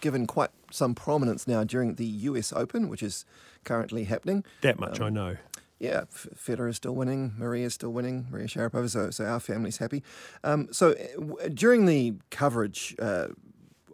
[0.00, 2.52] given quite some prominence now during the U.S.
[2.52, 3.24] Open, which is
[3.64, 4.44] currently happening.
[4.60, 5.36] That much I know.
[5.82, 7.34] Yeah, Federer is still winning.
[7.36, 8.28] Maria is still winning.
[8.30, 8.88] Maria Sharapova.
[8.88, 10.04] So, so our family's happy.
[10.44, 13.28] Um, so uh, w- during the coverage uh,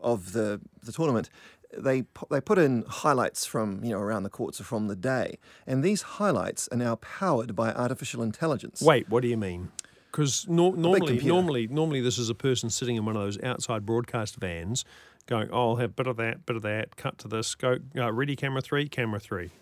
[0.03, 1.31] of the the tournament,
[1.75, 4.97] they pu- they put in highlights from you know around the courts or from the
[4.97, 8.83] day, and these highlights are now powered by artificial intelligence.
[8.83, 9.71] Wait, what do you mean?
[10.13, 13.87] Because no, normally, normally, normally, this is a person sitting in one of those outside
[13.87, 14.85] broadcast vans,
[15.25, 16.97] going, "Oh, I'll have bit of that, bit of that.
[16.97, 17.55] Cut to this.
[17.55, 19.53] Go, uh, ready, camera three, camera three.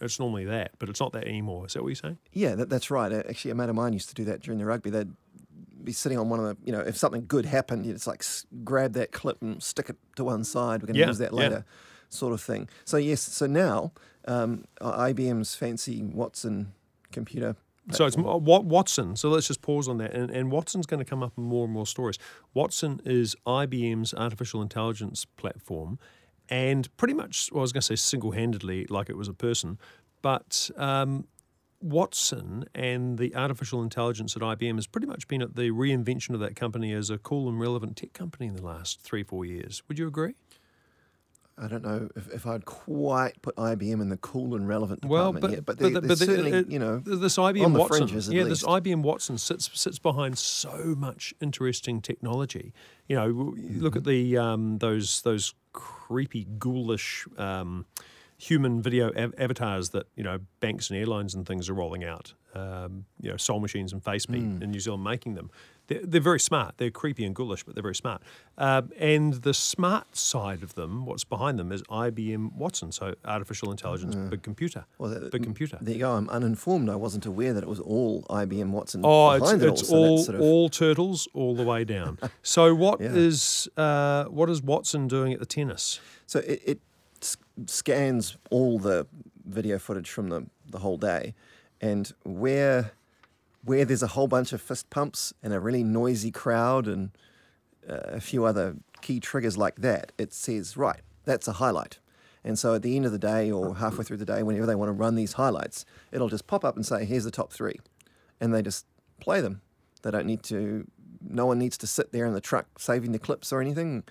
[0.00, 1.66] It's normally that, but it's not that anymore.
[1.66, 2.18] Is that what you're saying?
[2.32, 3.12] Yeah, that, that's right.
[3.12, 4.90] Uh, Actually, a mate of mine used to do that during the rugby.
[4.90, 5.12] They'd
[5.82, 8.24] be sitting on one of the, you know, if something good happened, it's like
[8.64, 10.82] grab that clip and stick it to one side.
[10.82, 11.38] We're going to Yeah, use that yeah.
[11.38, 11.64] later,
[12.08, 12.68] sort of thing.
[12.84, 13.92] So yes, so now
[14.26, 16.72] um, IBM's fancy Watson
[17.12, 17.56] computer.
[17.90, 19.14] So it's Wa- Watson.
[19.14, 20.14] So let's just pause on that.
[20.14, 22.18] And, and Watson's going to come up in more and more stories.
[22.54, 25.98] Watson is IBM's artificial intelligence platform,
[26.48, 29.34] and pretty much, well, I was going to say single handedly, like it was a
[29.34, 29.78] person,
[30.22, 31.26] but um,
[31.80, 36.40] Watson and the artificial intelligence at IBM has pretty much been at the reinvention of
[36.40, 39.82] that company as a cool and relevant tech company in the last three, four years.
[39.88, 40.34] Would you agree?
[41.56, 45.32] I don't know if, if I'd quite put IBM in the cool and relevant Well,
[45.32, 47.64] department but yet, but, but, they, the- they're the- certainly, it- you know, this IBM
[47.64, 48.64] on the Watson, yeah, this.
[48.64, 52.72] IBM Watson sits sits behind so much interesting technology.
[53.08, 53.26] You know,
[53.56, 53.98] you look Mm-hmm.
[53.98, 57.84] at the um, those those creepy, ghoulish um,
[58.38, 62.32] human video av- avatars that you know banks and airlines and things are rolling out.
[62.54, 64.62] Um, you know, Soul Machines and FaceMe Mm.
[64.62, 65.50] in New Zealand making them.
[65.86, 66.78] They're, they're very smart.
[66.78, 68.22] They're creepy and ghoulish, but they're very smart.
[68.56, 73.70] Um, and the smart side of them, what's behind them, is IBM Watson, so artificial
[73.70, 75.76] intelligence, big computer, well, that- big computer.
[75.80, 76.12] There you go.
[76.12, 76.88] I'm uninformed.
[76.88, 79.86] I wasn't aware that it was all IBM Watson Oh, it's, it it's all.
[79.88, 82.18] so all sort of, all turtles all the way down.
[82.42, 83.12] so what Yeah.
[83.12, 86.00] is uh, what is Watson doing at the tennis?
[86.26, 86.80] So it, it
[87.66, 89.06] scans all the
[89.46, 91.34] video footage from the, the whole day,
[91.80, 92.92] and where
[93.64, 97.10] where there's a whole bunch of fist pumps and a really noisy crowd and
[97.88, 101.98] uh, a few other key triggers like that, it says right, that's a highlight,
[102.44, 104.74] And so at the end of the day or halfway through the day, whenever they
[104.74, 107.80] want to run these highlights, it'll just pop up and say, here's the top three.
[108.40, 108.84] And they just
[109.18, 109.62] play them.
[110.02, 110.86] They don't need to,
[111.26, 114.04] no one needs to sit there in the truck saving the clips or anything.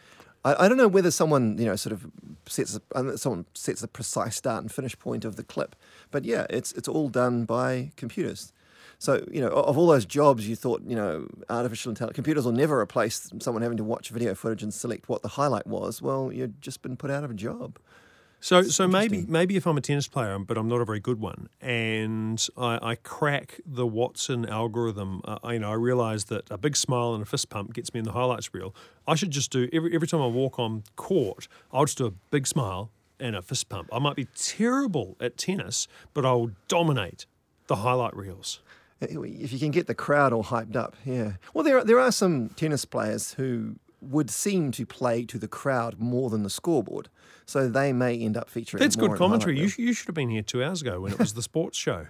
[0.44, 2.08] I, I don't know whether someone, you know, sort of
[2.48, 2.80] sets,
[3.16, 5.76] someone sets a precise start and finish point of the clip.
[6.10, 8.52] But yeah, it's, it's all done by computers.
[8.99, 12.53] So, you know, of all those jobs you thought, you know, artificial intelligence, computers will
[12.53, 16.01] never replace someone having to watch video footage and select what the highlight was.
[16.01, 17.79] Well, you've just been put out of a job.
[18.43, 21.21] So, so maybe maybe if I'm a tennis player, but I'm not a very good
[21.21, 26.51] one, and I, I crack the Watson algorithm, uh, I, you know, I realise that
[26.51, 28.75] a big smile and a fist pump gets me in the highlights reel.
[29.08, 32.12] I should just do every every time I walk on court, I'll just do a
[32.32, 33.88] big smile and a fist pump.
[33.93, 37.25] I might be terrible at tennis, but I'll dominate
[37.67, 38.60] the highlight reels.
[39.10, 41.34] If you can get the crowd all hyped up, yeah.
[41.54, 46.00] Well, there there are some tennis players who would seem to play to the crowd
[46.00, 47.10] more than the scoreboard.
[47.46, 48.82] So they may end up featuring.
[48.82, 49.60] That's more good commentary.
[49.60, 51.78] You, sh- you should have been here two hours ago when it was the sports
[51.78, 52.08] show.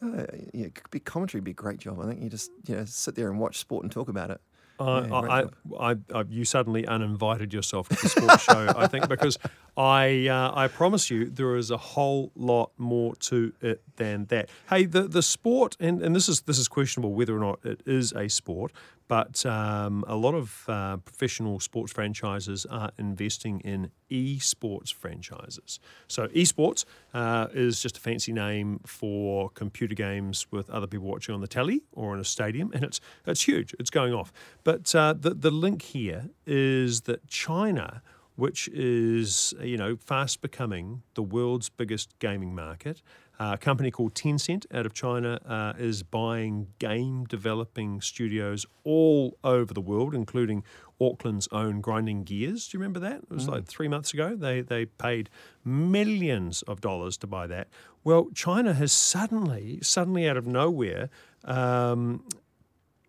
[0.00, 0.24] Uh,
[0.54, 0.68] yeah,
[1.04, 2.00] commentary would be a great job.
[2.00, 4.40] I think you just you know sit there and watch sport and talk about it.
[4.78, 5.44] Uh, Yeah, I.
[5.78, 9.38] I, I, you suddenly uninvited yourself to the sports show, I think, because
[9.76, 14.48] I, uh, I promise you there is a whole lot more to it than that.
[14.68, 17.82] Hey, the, the sport, and, and this is this is questionable whether or not it
[17.86, 18.72] is a sport,
[19.08, 25.80] but um, a lot of uh, professional sports franchises are investing in esports franchises.
[26.06, 31.34] So esports uh, is just a fancy name for computer games with other people watching
[31.34, 33.74] on the telly or in a stadium, and it's it's huge.
[33.78, 34.32] It's going off.
[34.62, 38.02] But uh, the the link here is that China,
[38.36, 43.02] which is you know fast becoming the world's biggest gaming market.
[43.38, 49.38] Uh, a company called Tencent out of China uh, is buying game developing studios all
[49.44, 50.64] over the world, including
[51.00, 52.66] Auckland's own Grinding Gears.
[52.66, 53.18] Do you remember that?
[53.18, 54.34] It was like three months ago.
[54.34, 55.30] They they paid
[55.64, 57.68] millions of dollars to buy that.
[58.02, 61.08] Well, China has suddenly, suddenly out of nowhere,
[61.44, 62.24] um,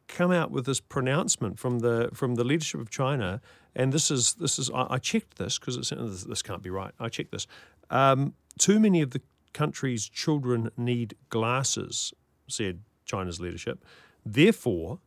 [0.07, 3.41] come out with this pronouncement from the from the leadership of China,
[3.75, 6.69] and this is this is I, I checked this because it's this, this can't be
[6.69, 6.91] right.
[6.99, 7.47] I checked this.
[7.89, 9.21] Um, too many of the
[9.53, 12.13] country's children need glasses,
[12.47, 13.83] said China's leadership.
[14.25, 14.99] Therefore,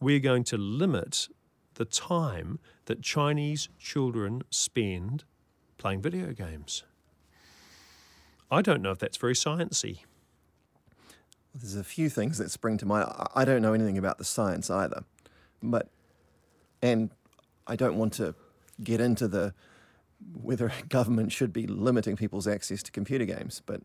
[0.00, 1.28] we're going to limit
[1.74, 5.24] the time that Chinese children spend
[5.78, 6.84] playing video games.
[8.50, 10.00] I don't know if that's very sciencey.
[11.54, 13.08] There's a few things that spring to mind.
[13.08, 15.04] I- I don't know anything about the science either,
[15.62, 15.88] but
[16.80, 17.10] and
[17.66, 18.34] I don't want to
[18.82, 19.54] get into the
[20.34, 23.82] whether government should be limiting people's access to computer games, but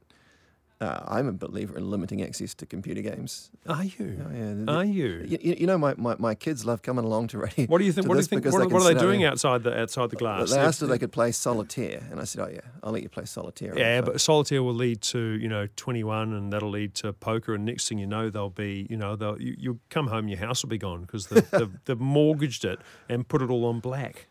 [0.81, 3.51] uh, I'm a believer in limiting access to computer games.
[3.69, 4.19] Are you?
[4.25, 5.23] Oh, yeah, the- Are you?
[5.25, 7.67] You, you know, my, my, my kids love coming along to radio.
[7.67, 8.07] What do you think?
[8.09, 8.43] What do you think?
[8.45, 10.51] What, what are they doing outside the outside the glass?
[10.51, 13.07] They asked if They're- could play solitaire, and I said, "Oh yeah, I'll let you
[13.07, 16.95] play solitaire." Yeah, but solitaire will lead to you know twenty one, and that'll lead
[16.95, 20.07] to poker, and next thing you know, they'll be you know they'll you, you'll come
[20.07, 23.49] home, your house will be gone because they've, they've, they've mortgaged it and put it
[23.49, 24.27] all on black.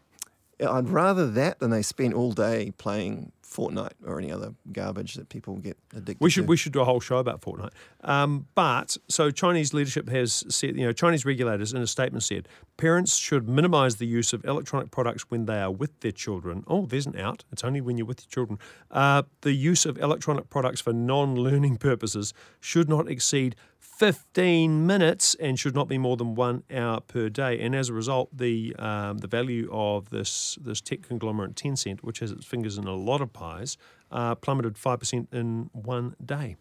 [0.62, 5.29] I'd rather that than they spend all day playing Fortnite or any other garbage that
[5.29, 6.48] people get addicted We should to.
[6.48, 7.72] we should do a whole show about Fortnite.
[8.03, 12.48] Um, but so Chinese leadership has said, you know, Chinese regulators in a statement said
[12.77, 16.64] parents should minimise the use of electronic products when they are with their children.
[16.66, 17.44] Oh, there's an out.
[17.53, 18.59] It's only when you're with your children.
[18.90, 25.59] Uh, the use of electronic products for non-learning purposes should not exceed 15 minutes and
[25.59, 27.61] should not be more than one hour per day.
[27.61, 32.21] And as a result, the um, the value of this this tech conglomerate Tencent, which
[32.21, 33.77] has its fingers in a lot of pies,
[34.11, 36.57] uh, plummeted five percent in one day.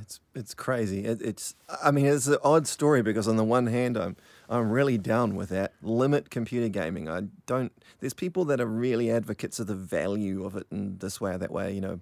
[0.00, 1.04] It's it's crazy.
[1.06, 4.16] It, it's I mean it's an odd story because on the one hand I'm
[4.50, 7.08] I'm really down with that limit computer gaming.
[7.08, 7.72] I don't.
[8.00, 11.38] There's people that are really advocates of the value of it in this way or
[11.38, 11.72] that way.
[11.72, 12.00] You know,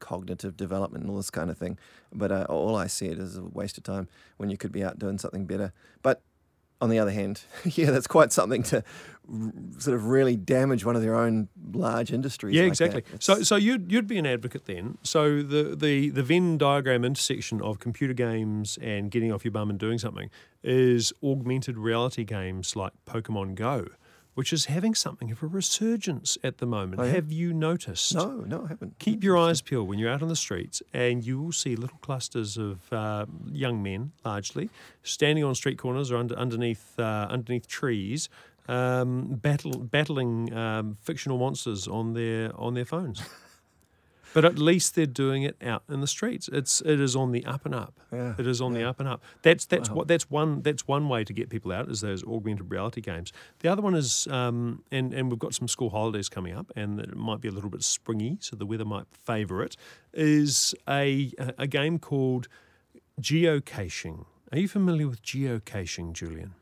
[0.00, 1.78] cognitive development and all this kind of thing.
[2.12, 4.82] But uh, all I see it is a waste of time when you could be
[4.82, 5.72] out doing something better.
[6.02, 6.22] But
[6.80, 8.84] on the other hand, yeah, that's quite something to
[9.30, 12.54] r- sort of really damage one of their own large industries.
[12.54, 13.04] Yeah, like exactly.
[13.18, 14.98] So, so you'd you'd be an advocate then.
[15.02, 19.70] So the the the Venn diagram intersection of computer games and getting off your bum
[19.70, 20.30] and doing something
[20.62, 23.88] is augmented reality games like Pokemon Go,
[24.38, 27.02] which is having something of a resurgence at the moment.
[27.02, 27.04] Oh.
[27.04, 28.14] Have you noticed?
[28.14, 28.96] no, no, I haven't.
[29.00, 31.98] Keep your eyes peeled when you're out on the streets, and you will see little
[32.02, 34.70] clusters of uh, young men, largely,
[35.02, 38.28] standing on street corners or under, underneath uh, underneath trees,
[38.68, 43.20] um, battle, battling um, fictional monsters on their on their phones.
[44.34, 46.48] But at least they're doing it out in the streets.
[46.52, 47.98] It's it is on the up and up.
[48.12, 49.22] Yeah, It is on the up and up.
[49.42, 52.70] That's that's what that's one that's one way to get people out is those augmented
[52.70, 53.32] reality games.
[53.60, 57.00] The other one is um, and and we've got some school holidays coming up, and
[57.00, 59.76] it might be a little bit springy, so the weather might favour it.
[60.12, 62.48] Is a- a game called
[63.20, 64.24] geocaching.
[64.52, 66.54] Are you familiar with geocaching, Julian?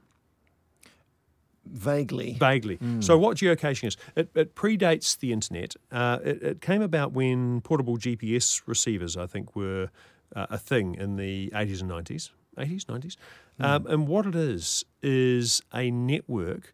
[1.71, 2.35] Vaguely.
[2.35, 2.79] Vaguely.
[3.01, 5.75] So, what geocaching is, it, it predates the internet.
[5.91, 9.91] Uh, it, it came about when portable GPS receivers, I think, were
[10.35, 12.31] uh, a thing in the 80s and 90s.
[12.57, 13.17] 80s, 90s.
[13.59, 16.73] Um, and what it is, is a network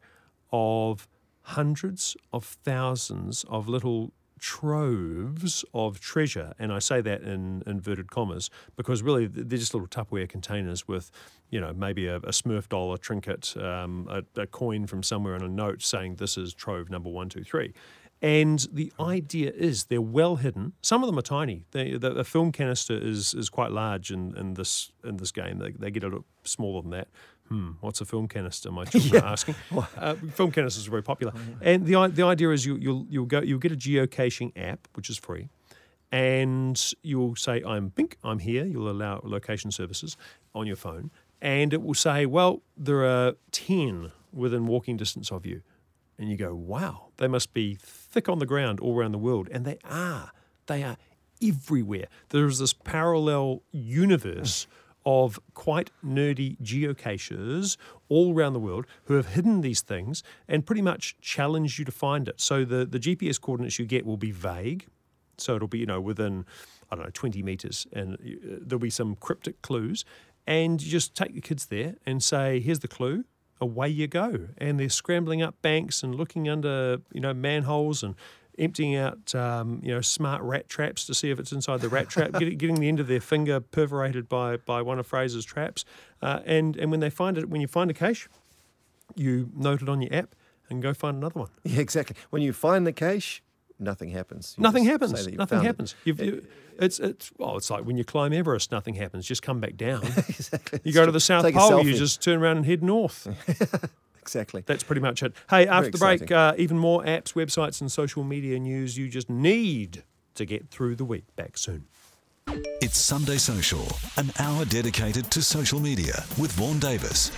[0.53, 1.09] of
[1.43, 4.13] hundreds of thousands of little
[4.43, 6.53] troves of treasure.
[6.59, 11.13] And I say that in inverted commas because really they're just little Tupperware containers with,
[11.49, 15.35] you know, maybe a, a Smurf doll, a trinket, um, a, a coin from somewhere,
[15.35, 17.73] and a note saying this is trove number one, two, three.
[18.21, 20.73] And the idea is they're well hidden.
[20.81, 21.65] Some of them are tiny.
[21.71, 25.59] They, the, the film canister is is quite large in, in this in this game.
[25.59, 27.09] They, they get a little smaller than that.
[27.53, 28.71] Hmm, what's a film canister?
[28.71, 29.57] My children are asking.
[29.99, 33.41] Uh, film canisters are very popular, and the the idea is you you'll you'll go
[33.43, 35.49] you'll get a geocaching app which is free,
[36.11, 38.65] and you'll say I'm Bink, I'm here.
[38.65, 40.17] You'll allow location services
[40.55, 41.11] on your phone,
[41.43, 45.61] and it will say, well, there are ten within walking distance of you,
[46.19, 49.49] and you go, wow, they must be thick on the ground all around the world,
[49.53, 50.33] and they are.
[50.67, 50.97] They are
[51.43, 52.07] everywhere.
[52.31, 54.67] There is this parallel universe
[55.05, 57.77] of quite nerdy geocachers
[58.09, 61.93] all around the world who have hidden these things and pretty much challenge you to
[61.93, 62.41] find it.
[62.41, 64.87] So the, the GPS coordinates you get will be vague.
[65.39, 66.45] So it'll be, you know, within,
[66.91, 70.05] I don't know, 20 meters, and uh, there'll be some cryptic clues.
[70.47, 73.25] And you just take the kids there and say, here's the clue,
[73.61, 74.49] away you go.
[74.59, 78.15] And they're scrambling up banks and looking under, you know, manholes and
[78.59, 82.09] emptying out, um, you know, smart rat traps to see if it's inside the rat
[82.09, 85.85] trap, getting, getting the end of their finger perforated by, by one of Fraser's traps.
[86.21, 88.29] Uh, and, and when they find it, when you find a cache,
[89.15, 90.35] you note it on your app
[90.69, 91.49] and go find another one.
[91.65, 92.17] Yeah, exactly.
[92.31, 93.43] When you find the cache,
[93.79, 94.55] nothing happens.
[94.57, 95.27] You Nothing happens.
[95.27, 95.67] you Nothing found it.
[95.67, 95.95] happens.
[96.05, 96.47] You've, you,
[96.79, 99.27] it's it's well, it's like when you climb Everest, nothing happens.
[99.27, 100.03] Just come back down.
[100.29, 100.81] exactly.
[100.85, 103.29] You go to the South Take Pole, you just turn around and head north.
[104.23, 104.63] Exactly.
[104.65, 105.35] That's pretty much it.
[105.51, 109.29] Hey, after the break, uh, even more apps, websites, and social media news you just
[109.29, 110.05] need
[110.35, 111.25] to get through the week.
[111.37, 111.87] Back soon.
[112.81, 117.31] It's Sunday Social, an hour dedicated to social media with Vaughan Davis.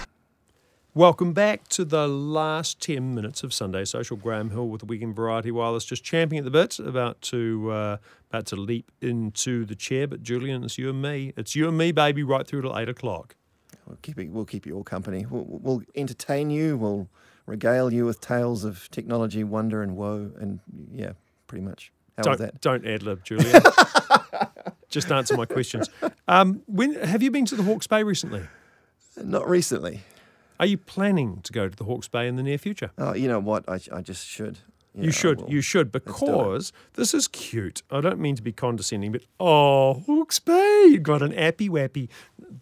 [0.95, 4.16] Welcome back to the last 10 minutes of Sunday Social.
[4.16, 7.97] Graham Hill with the Weekend Variety Wireless just champing at the bit, about to uh,
[8.30, 10.07] about to leap into the chair.
[10.07, 11.32] But Julian, it's you and me.
[11.37, 13.35] It's you and me, baby, right through till 8 o'clock.
[13.87, 15.26] We'll keep you, we'll keep you all company.
[15.28, 16.76] We'll, we'll entertain you.
[16.76, 17.09] We'll
[17.47, 20.32] regale you with tales of technology, wonder, and woe.
[20.39, 20.61] And
[20.93, 21.12] yeah,
[21.47, 21.93] pretty much.
[22.16, 22.61] How was don't, that?
[22.61, 23.62] Don't ad lib, Julian.
[24.89, 25.91] just answer my questions.
[26.28, 28.43] Um, when Have you been to the Hawke's Bay recently?
[29.16, 30.01] Not recently.
[30.61, 32.91] Are you planning to go to the Hawke's Bay in the near future?
[32.97, 33.68] Oh, you know what?
[33.68, 34.59] I, I just should.
[34.97, 37.83] You should, you should, because this is cute.
[37.91, 42.09] I don't mean to be condescending, but oh, Hawke's Bay, got an appy wappy.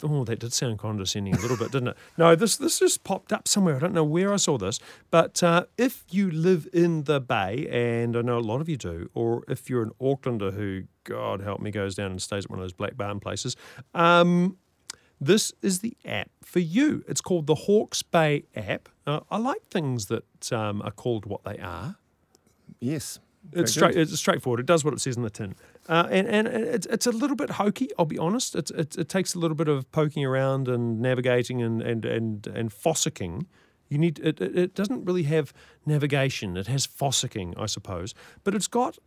[0.01, 1.97] Oh, that did sound condescending a little bit, didn't it?
[2.17, 3.75] No, this this just popped up somewhere.
[3.75, 4.79] I don't know where I saw this,
[5.11, 8.77] but uh, if you live in the Bay, and I know a lot of you
[8.77, 12.49] do, or if you're an Aucklander who, God help me, goes down and stays at
[12.49, 13.55] one of those black barn places,
[13.93, 14.57] um,
[15.21, 17.03] this is the app for you.
[17.07, 18.89] It's called the Hawke's Bay app.
[19.05, 21.97] Uh, I like things that um, are called what they are.
[22.83, 23.19] Yes.
[23.51, 23.93] It's straight.
[23.93, 24.01] good.
[24.09, 24.59] It's straightforward.
[24.61, 25.55] It does what it says in the tin,
[25.89, 27.89] uh, and and it's it's a little bit hokey.
[27.99, 28.55] I'll be honest.
[28.55, 32.47] It's, it it takes a little bit of poking around and navigating and and and
[32.47, 33.45] and fossicking.
[33.89, 34.39] You need it.
[34.39, 35.53] It it doesn't really have
[35.85, 36.55] navigation.
[36.55, 38.13] It has fossicking, I suppose,
[38.45, 38.97] but it's got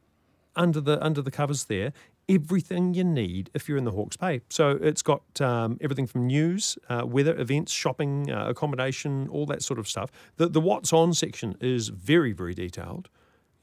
[0.54, 1.92] under the under the covers there
[2.28, 4.40] everything you need if you're in the Hawke's Bay.
[4.48, 9.62] So it's got um, everything from news, uh, weather, events, shopping, uh, accommodation, all that
[9.62, 10.10] sort of stuff.
[10.36, 13.08] The the what's on section is very very detailed.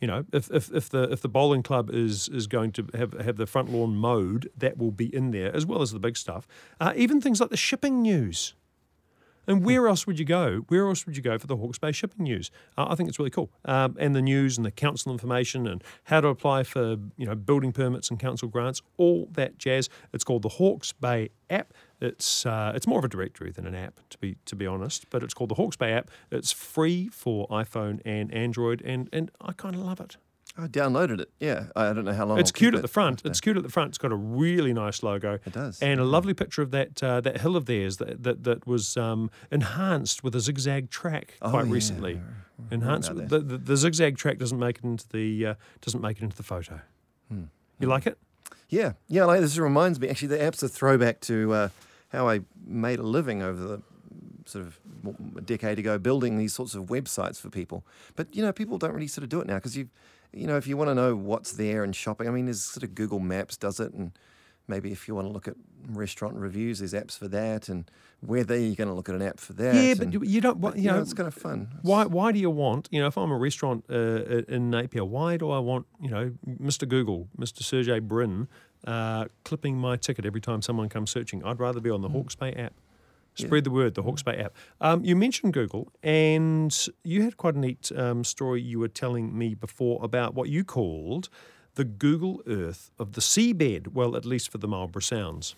[0.03, 3.13] You know, if, if, if the if the bowling club is is going to have
[3.13, 6.17] have the front lawn mowed, that will be in there as well as the big
[6.17, 6.45] stuff.
[6.81, 8.53] Uh, even things like the shipping news.
[9.47, 10.65] And where else would you go?
[10.67, 12.51] Where else would you go for the Hawke's Bay shipping news?
[12.77, 13.49] Uh, I think it's really cool.
[13.63, 17.35] Um, and the news and the council information and how to apply for you know
[17.35, 19.87] building permits and council grants, all that jazz.
[20.11, 21.73] It's called the Hawke's Bay app.
[22.03, 25.09] It's uh, it's more of a directory than an app, to be to be honest.
[25.09, 26.09] But it's called the Hawke's Bay app.
[26.31, 30.17] It's free for iPhone and Android, and and I kind of love it.
[30.55, 31.31] I downloaded it.
[31.39, 31.65] Yeah.
[31.75, 32.37] I don't know how long.
[32.37, 33.23] It's I'll cute at the front.
[33.25, 33.89] It's cute at the front.
[33.89, 35.39] It's got a really nice logo.
[35.45, 38.43] It does, And a lovely picture of that uh, that hill of theirs that that,
[38.43, 41.71] that was um, enhanced with a zigzag track Oh, quite yeah.
[41.73, 42.21] recently.
[42.69, 43.15] Enhanced.
[43.15, 46.37] The, the, the zigzag track doesn't make it into the uh, doesn't make it into
[46.37, 46.81] the photo.
[47.29, 47.45] Hmm.
[47.79, 48.17] You like it?
[48.69, 49.25] Yeah, yeah.
[49.25, 50.07] Like this reminds me.
[50.07, 51.69] Actually, the app's a throwback to uh,
[52.13, 53.81] how I made a living over the
[54.45, 54.79] sort of
[55.37, 57.85] a decade ago, building these sorts of websites for people.
[58.15, 59.89] But you know, people don't really sort of do it now because you,
[60.31, 62.83] you know, if you want to know what's there and shopping, I mean, there's sort
[62.83, 64.11] of Google Maps does it, and
[64.67, 65.55] maybe if you want to look at
[65.89, 67.89] restaurant reviews, there's apps for that, and
[68.21, 69.75] weather you're going to look at an app for that.
[69.75, 70.59] Yeah, but and- you- you don't.
[70.61, 71.67] but, You know, it's kind of fun.
[71.81, 75.37] Why, why do you want, you know, if I'm a restaurant uh, in Napier, why
[75.37, 76.87] do I want, you know, Mr.
[76.87, 77.63] Google, Mr.
[77.63, 78.47] Sergey Brin,
[78.85, 81.43] uh, clipping my ticket every time someone comes searching?
[81.43, 82.73] I'd rather be on the Hawke's Bay app.
[83.35, 84.53] Spread the word, the Hawke's Bay app.
[84.79, 89.35] Um, you mentioned Google, and you had quite a neat um, story you were telling
[89.35, 91.29] me before about what you called
[91.73, 93.87] the Google Earth of the seabed.
[93.93, 95.55] Well, at least for the Marlborough Sounds.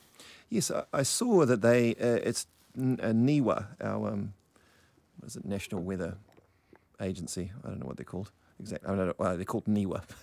[0.49, 1.95] Yes, I, I saw that they.
[1.95, 2.47] Uh, it's
[2.77, 4.33] N- uh, NIWA, our um,
[5.19, 6.17] what is it, National Weather
[7.01, 7.51] Agency.
[7.63, 8.87] I don't know what they're called exactly.
[8.89, 9.13] I don't know.
[9.17, 10.01] Well, they're called NIWA.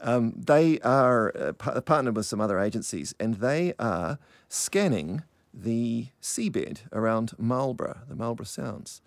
[0.00, 4.18] um, they are uh, pa- partnered with some other agencies, and they are
[4.48, 5.22] scanning
[5.54, 9.00] the seabed around Marlborough, the Marlborough Sounds,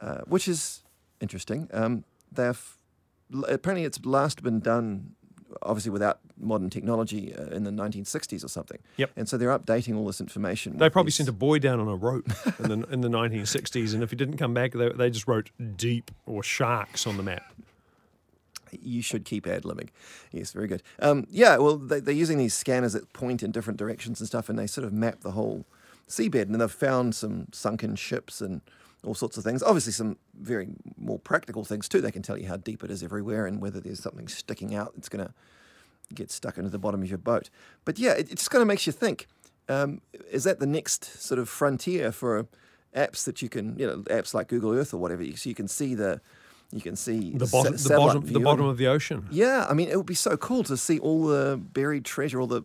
[0.00, 0.82] uh, which is
[1.20, 1.68] interesting.
[1.72, 2.76] Um, they've
[3.48, 5.14] apparently it's last been done
[5.62, 8.78] obviously without modern technology uh, in the 1960s or something.
[8.96, 9.10] Yep.
[9.16, 10.78] And so they're updating all this information.
[10.78, 13.92] They probably these- sent a boy down on a rope in the in the 1960s,
[13.94, 17.22] and if he didn't come back, they, they just wrote deep or sharks on the
[17.22, 17.52] map.
[18.80, 19.88] You should keep ad libbing.
[20.30, 20.82] Yes, very good.
[21.00, 24.48] Um, yeah, well, they, they're using these scanners that point in different directions and stuff,
[24.48, 25.64] and they sort of map the whole
[26.08, 26.42] seabed.
[26.42, 28.62] And they've found some sunken ships and
[29.04, 29.62] all sorts of things.
[29.62, 32.00] Obviously, some very more practical things too.
[32.00, 34.94] They can tell you how deep it is everywhere and whether there's something sticking out
[34.94, 35.34] that's going to
[36.14, 37.50] get stuck into the bottom of your boat.
[37.84, 39.26] But yeah, it, it just kind of makes you think:
[39.68, 40.00] um,
[40.30, 42.46] is that the next sort of frontier for
[42.94, 45.68] apps that you can, you know, apps like Google Earth or whatever, so you can
[45.68, 46.20] see the
[46.72, 49.26] you can see The bottom, the bottom, the bottom of the ocean.
[49.30, 52.46] yeah, I mean, it would be so cool to see all the buried treasure, all
[52.46, 52.62] the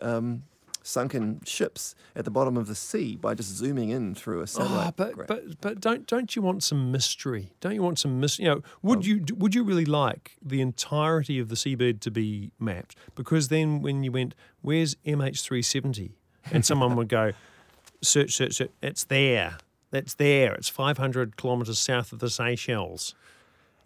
[0.00, 0.42] um,
[0.82, 4.86] sunken ships at the bottom of the sea by just zooming in through a satellite.
[4.86, 7.52] Ah, but but but don't don't you want some mystery?
[7.60, 8.46] Don't you want some mystery?
[8.46, 8.68] You know, Oh.
[8.82, 12.96] would you would you really like the entirety of the seabed to be mapped?
[13.14, 16.12] Because then when you went, where's MH370,
[16.50, 17.32] and someone would go,
[18.02, 19.58] search search search, it's there,
[19.92, 23.14] it's there, it's 500 kilometres south of the Seychelles.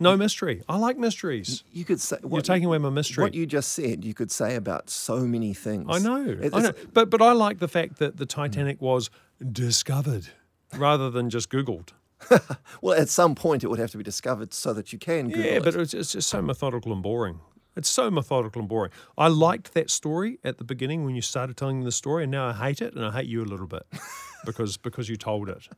[0.00, 0.62] No mystery.
[0.68, 1.62] I like mysteries.
[1.72, 3.22] you could say what, You're taking away my mystery.
[3.22, 5.86] What you just said, you could say about so many things.
[5.88, 6.72] I know, It- I know.
[6.92, 9.08] But but I like the fact that the Titanic was
[9.52, 10.28] discovered
[10.76, 11.90] rather than just Googled.
[12.82, 15.44] Well, at some point, it would have to be discovered so that you can Google
[15.44, 15.64] Yeah, it.
[15.64, 17.40] but it's, it's just so methodical and boring.
[17.76, 18.90] It's so methodical and boring.
[19.18, 22.48] I liked that story at the beginning when you started telling the story, and now
[22.48, 23.86] I hate it, and I hate you a little bit
[24.44, 25.68] because because you told it.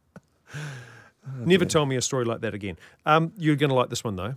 [1.34, 2.78] Never tell me a story like that again.
[3.04, 4.34] Um, you're going to like this one though.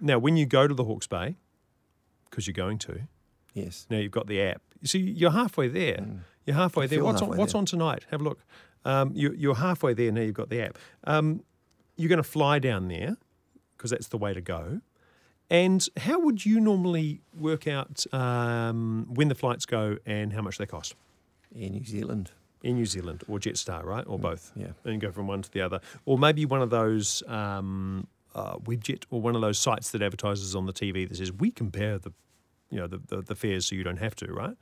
[0.00, 1.36] Now, when you go to the Hawke's Bay,
[2.28, 3.02] because you're going to,
[3.54, 3.86] yes.
[3.88, 4.62] now you've got the app.
[4.80, 6.04] You see, you're halfway there.
[6.44, 7.04] You're halfway there.
[7.04, 7.58] What's on, halfway what's there.
[7.58, 8.06] on tonight?
[8.10, 8.40] Have a look.
[8.84, 10.10] Um, you, you're halfway there.
[10.10, 10.78] Now you've got the app.
[11.04, 11.44] Um,
[11.96, 13.16] you're going to fly down there
[13.76, 14.80] because that's the way to go.
[15.50, 20.58] And how would you normally work out um, when the flights go and how much
[20.58, 20.94] they cost?
[21.54, 22.30] Air New Zealand.
[22.64, 24.04] Air New Zealand or Jetstar, right?
[24.06, 24.52] Or both?
[24.56, 24.68] yeah.
[24.84, 25.80] And go from one to the other.
[26.04, 30.54] Or maybe one of those um, uh, Webjet or one of those sites that advertises
[30.54, 32.12] on the TV that says, we compare the
[32.70, 34.56] you know, the, the, the fares so you don't have to, right?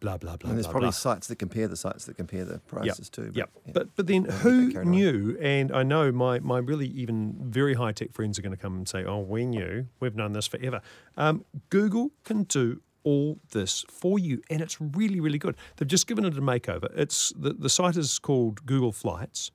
[0.00, 0.48] Blah, blah, blah.
[0.48, 0.90] And there's blah, probably blah.
[0.92, 3.30] sites that compare the sites that compare the Yep, prices too.
[3.34, 3.50] Yep.
[3.66, 3.72] yeah.
[3.74, 5.36] But but then who knew?
[5.38, 8.74] And I know my my really even very high tech friends are going to come
[8.74, 9.86] and say, "Oh, we knew.
[10.00, 10.80] We've known this forever."
[11.18, 15.56] Um, Google can do all this for you, and it's really really good.
[15.76, 16.90] They've just given it a makeover.
[16.96, 19.50] It's the the site is called Google Flights,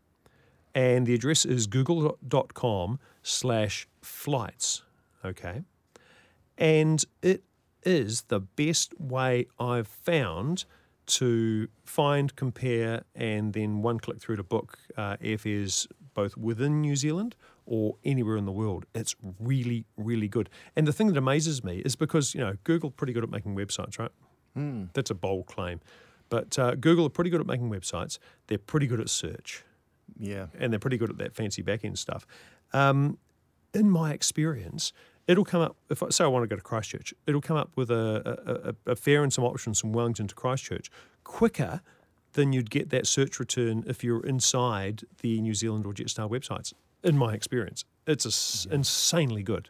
[0.73, 4.83] and the address is google.com slash flights.
[5.23, 5.63] Okay,
[6.57, 7.43] and it
[7.83, 10.65] is the best way I've found
[11.07, 16.95] to find, compare, and then one click through to book uh, airfares both within New
[16.95, 17.35] Zealand
[17.67, 18.85] or anywhere in the world.
[18.95, 20.49] It's really, really good.
[20.75, 23.55] And the thing that amazes me is because, you know, Google pretty good at making
[23.55, 24.11] websites, right?
[24.93, 25.81] That's a bold claim.
[26.29, 28.17] But uh, Google are pretty good at making websites.
[28.47, 29.63] They're pretty good at search
[30.19, 30.47] yeah.
[30.57, 32.25] and they're pretty good at that fancy back end stuff.
[32.73, 33.17] Um,
[33.73, 34.93] in my experience,
[35.27, 37.71] it'll come up if I say I want to go to Christchurch, it'll come up
[37.75, 40.89] with a, a, a, a fare and some options from Wellington to Christchurch
[41.23, 41.81] quicker
[42.33, 46.73] than you'd get that search return if you're inside the New Zealand or Jetstar websites.
[47.03, 49.69] In my experience, it's a s insanely good.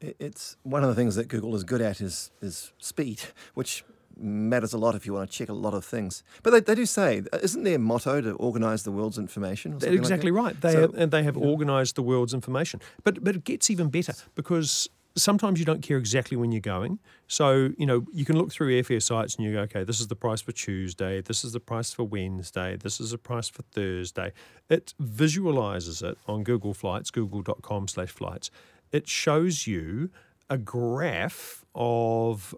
[0.00, 3.20] It's one of the things that Google is good at is is speed,
[3.54, 3.84] which
[4.18, 6.22] matters a lot if you want to check a lot of things.
[6.42, 9.78] But they, they do say, isn't their motto to organise the world's information?
[9.78, 10.42] Like exactly that?
[10.42, 10.60] right.
[10.60, 12.80] They So- have, and they have organised the world's information.
[13.04, 16.98] But but it gets even better because sometimes you don't care exactly when you're going.
[17.26, 20.08] So, you know, you can look through airfare sites and you go, okay, this is
[20.08, 23.62] the price for Tuesday, this is the price for Wednesday, this is the price for
[23.62, 24.32] Thursday.
[24.68, 28.50] It visualizes it on Google Flights, google.com slash flights.
[28.92, 30.10] It shows you
[30.48, 32.54] a graph of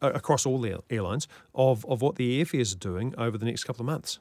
[0.00, 3.82] across all the airlines of, of what the airfares are doing over the next couple
[3.82, 4.20] of months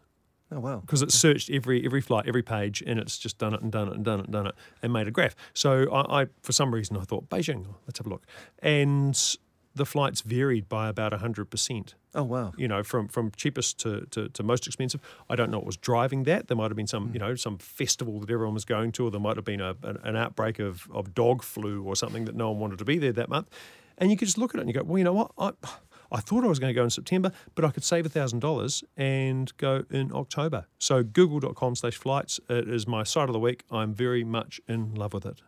[0.51, 0.77] Oh wow.
[0.79, 3.89] because it searched every every flight, every page, and it's just done it and done
[3.89, 5.35] it and done it and done it and made a graph.
[5.53, 8.25] So I, I for some reason I thought Beijing, oh, let's have a look,
[8.59, 9.37] and
[9.77, 11.95] the flights varied by about hundred percent.
[12.13, 12.53] Oh wow.
[12.57, 15.01] You know, from from cheapest to, to, to most expensive.
[15.29, 16.47] I don't know what was driving that.
[16.47, 17.13] There might have been some, hmm.
[17.13, 19.75] you know, some festival that everyone was going to, or there might have been a,
[19.83, 22.97] an, an outbreak of, of dog flu or something that no one wanted to be
[22.97, 23.49] there that month.
[23.99, 25.31] And you could just look at it and you go, well, you know what?
[25.37, 25.51] I,
[26.11, 29.55] I thought I was going to go in September, but I could save $1,000 and
[29.57, 30.65] go in October.
[30.79, 33.63] So google.com slash flights, it is my site of the week.
[33.71, 35.41] I'm very much in love with it.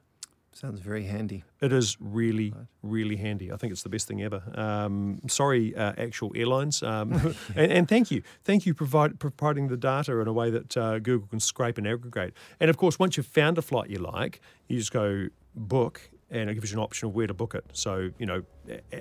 [0.51, 1.43] Sounds very handy.
[1.61, 3.51] It is really, really handy.
[3.51, 4.43] I think it's the best thing ever.
[4.55, 7.13] Um, sorry, uh, actual airlines, um,
[7.55, 10.99] and, and thank you, thank you provide, providing the data in a way that uh,
[10.99, 12.33] Google can scrape and aggregate.
[12.59, 16.49] And of course, once you've found a flight you like, you just go book, and
[16.49, 17.65] it gives you an option of where to book it.
[17.73, 18.43] So you know,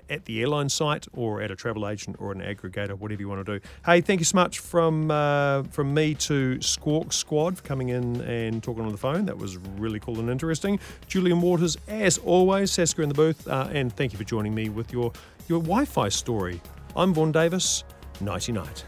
[0.08, 3.44] at the airline site or at a travel agent or an aggregator, whatever you want
[3.44, 3.66] to do.
[3.84, 8.20] Hey, thank you so much from uh, from me to Squawk Squad for coming in
[8.22, 9.26] and talking on the phone.
[9.26, 10.78] That was really cool and interesting.
[11.06, 14.68] Julian Waters, as always, Saska in the booth, uh, and thank you for joining me
[14.68, 15.12] with your
[15.48, 16.60] your Wi-Fi story.
[16.96, 17.84] I'm Vaughan Davis.
[18.20, 18.68] Nighty night.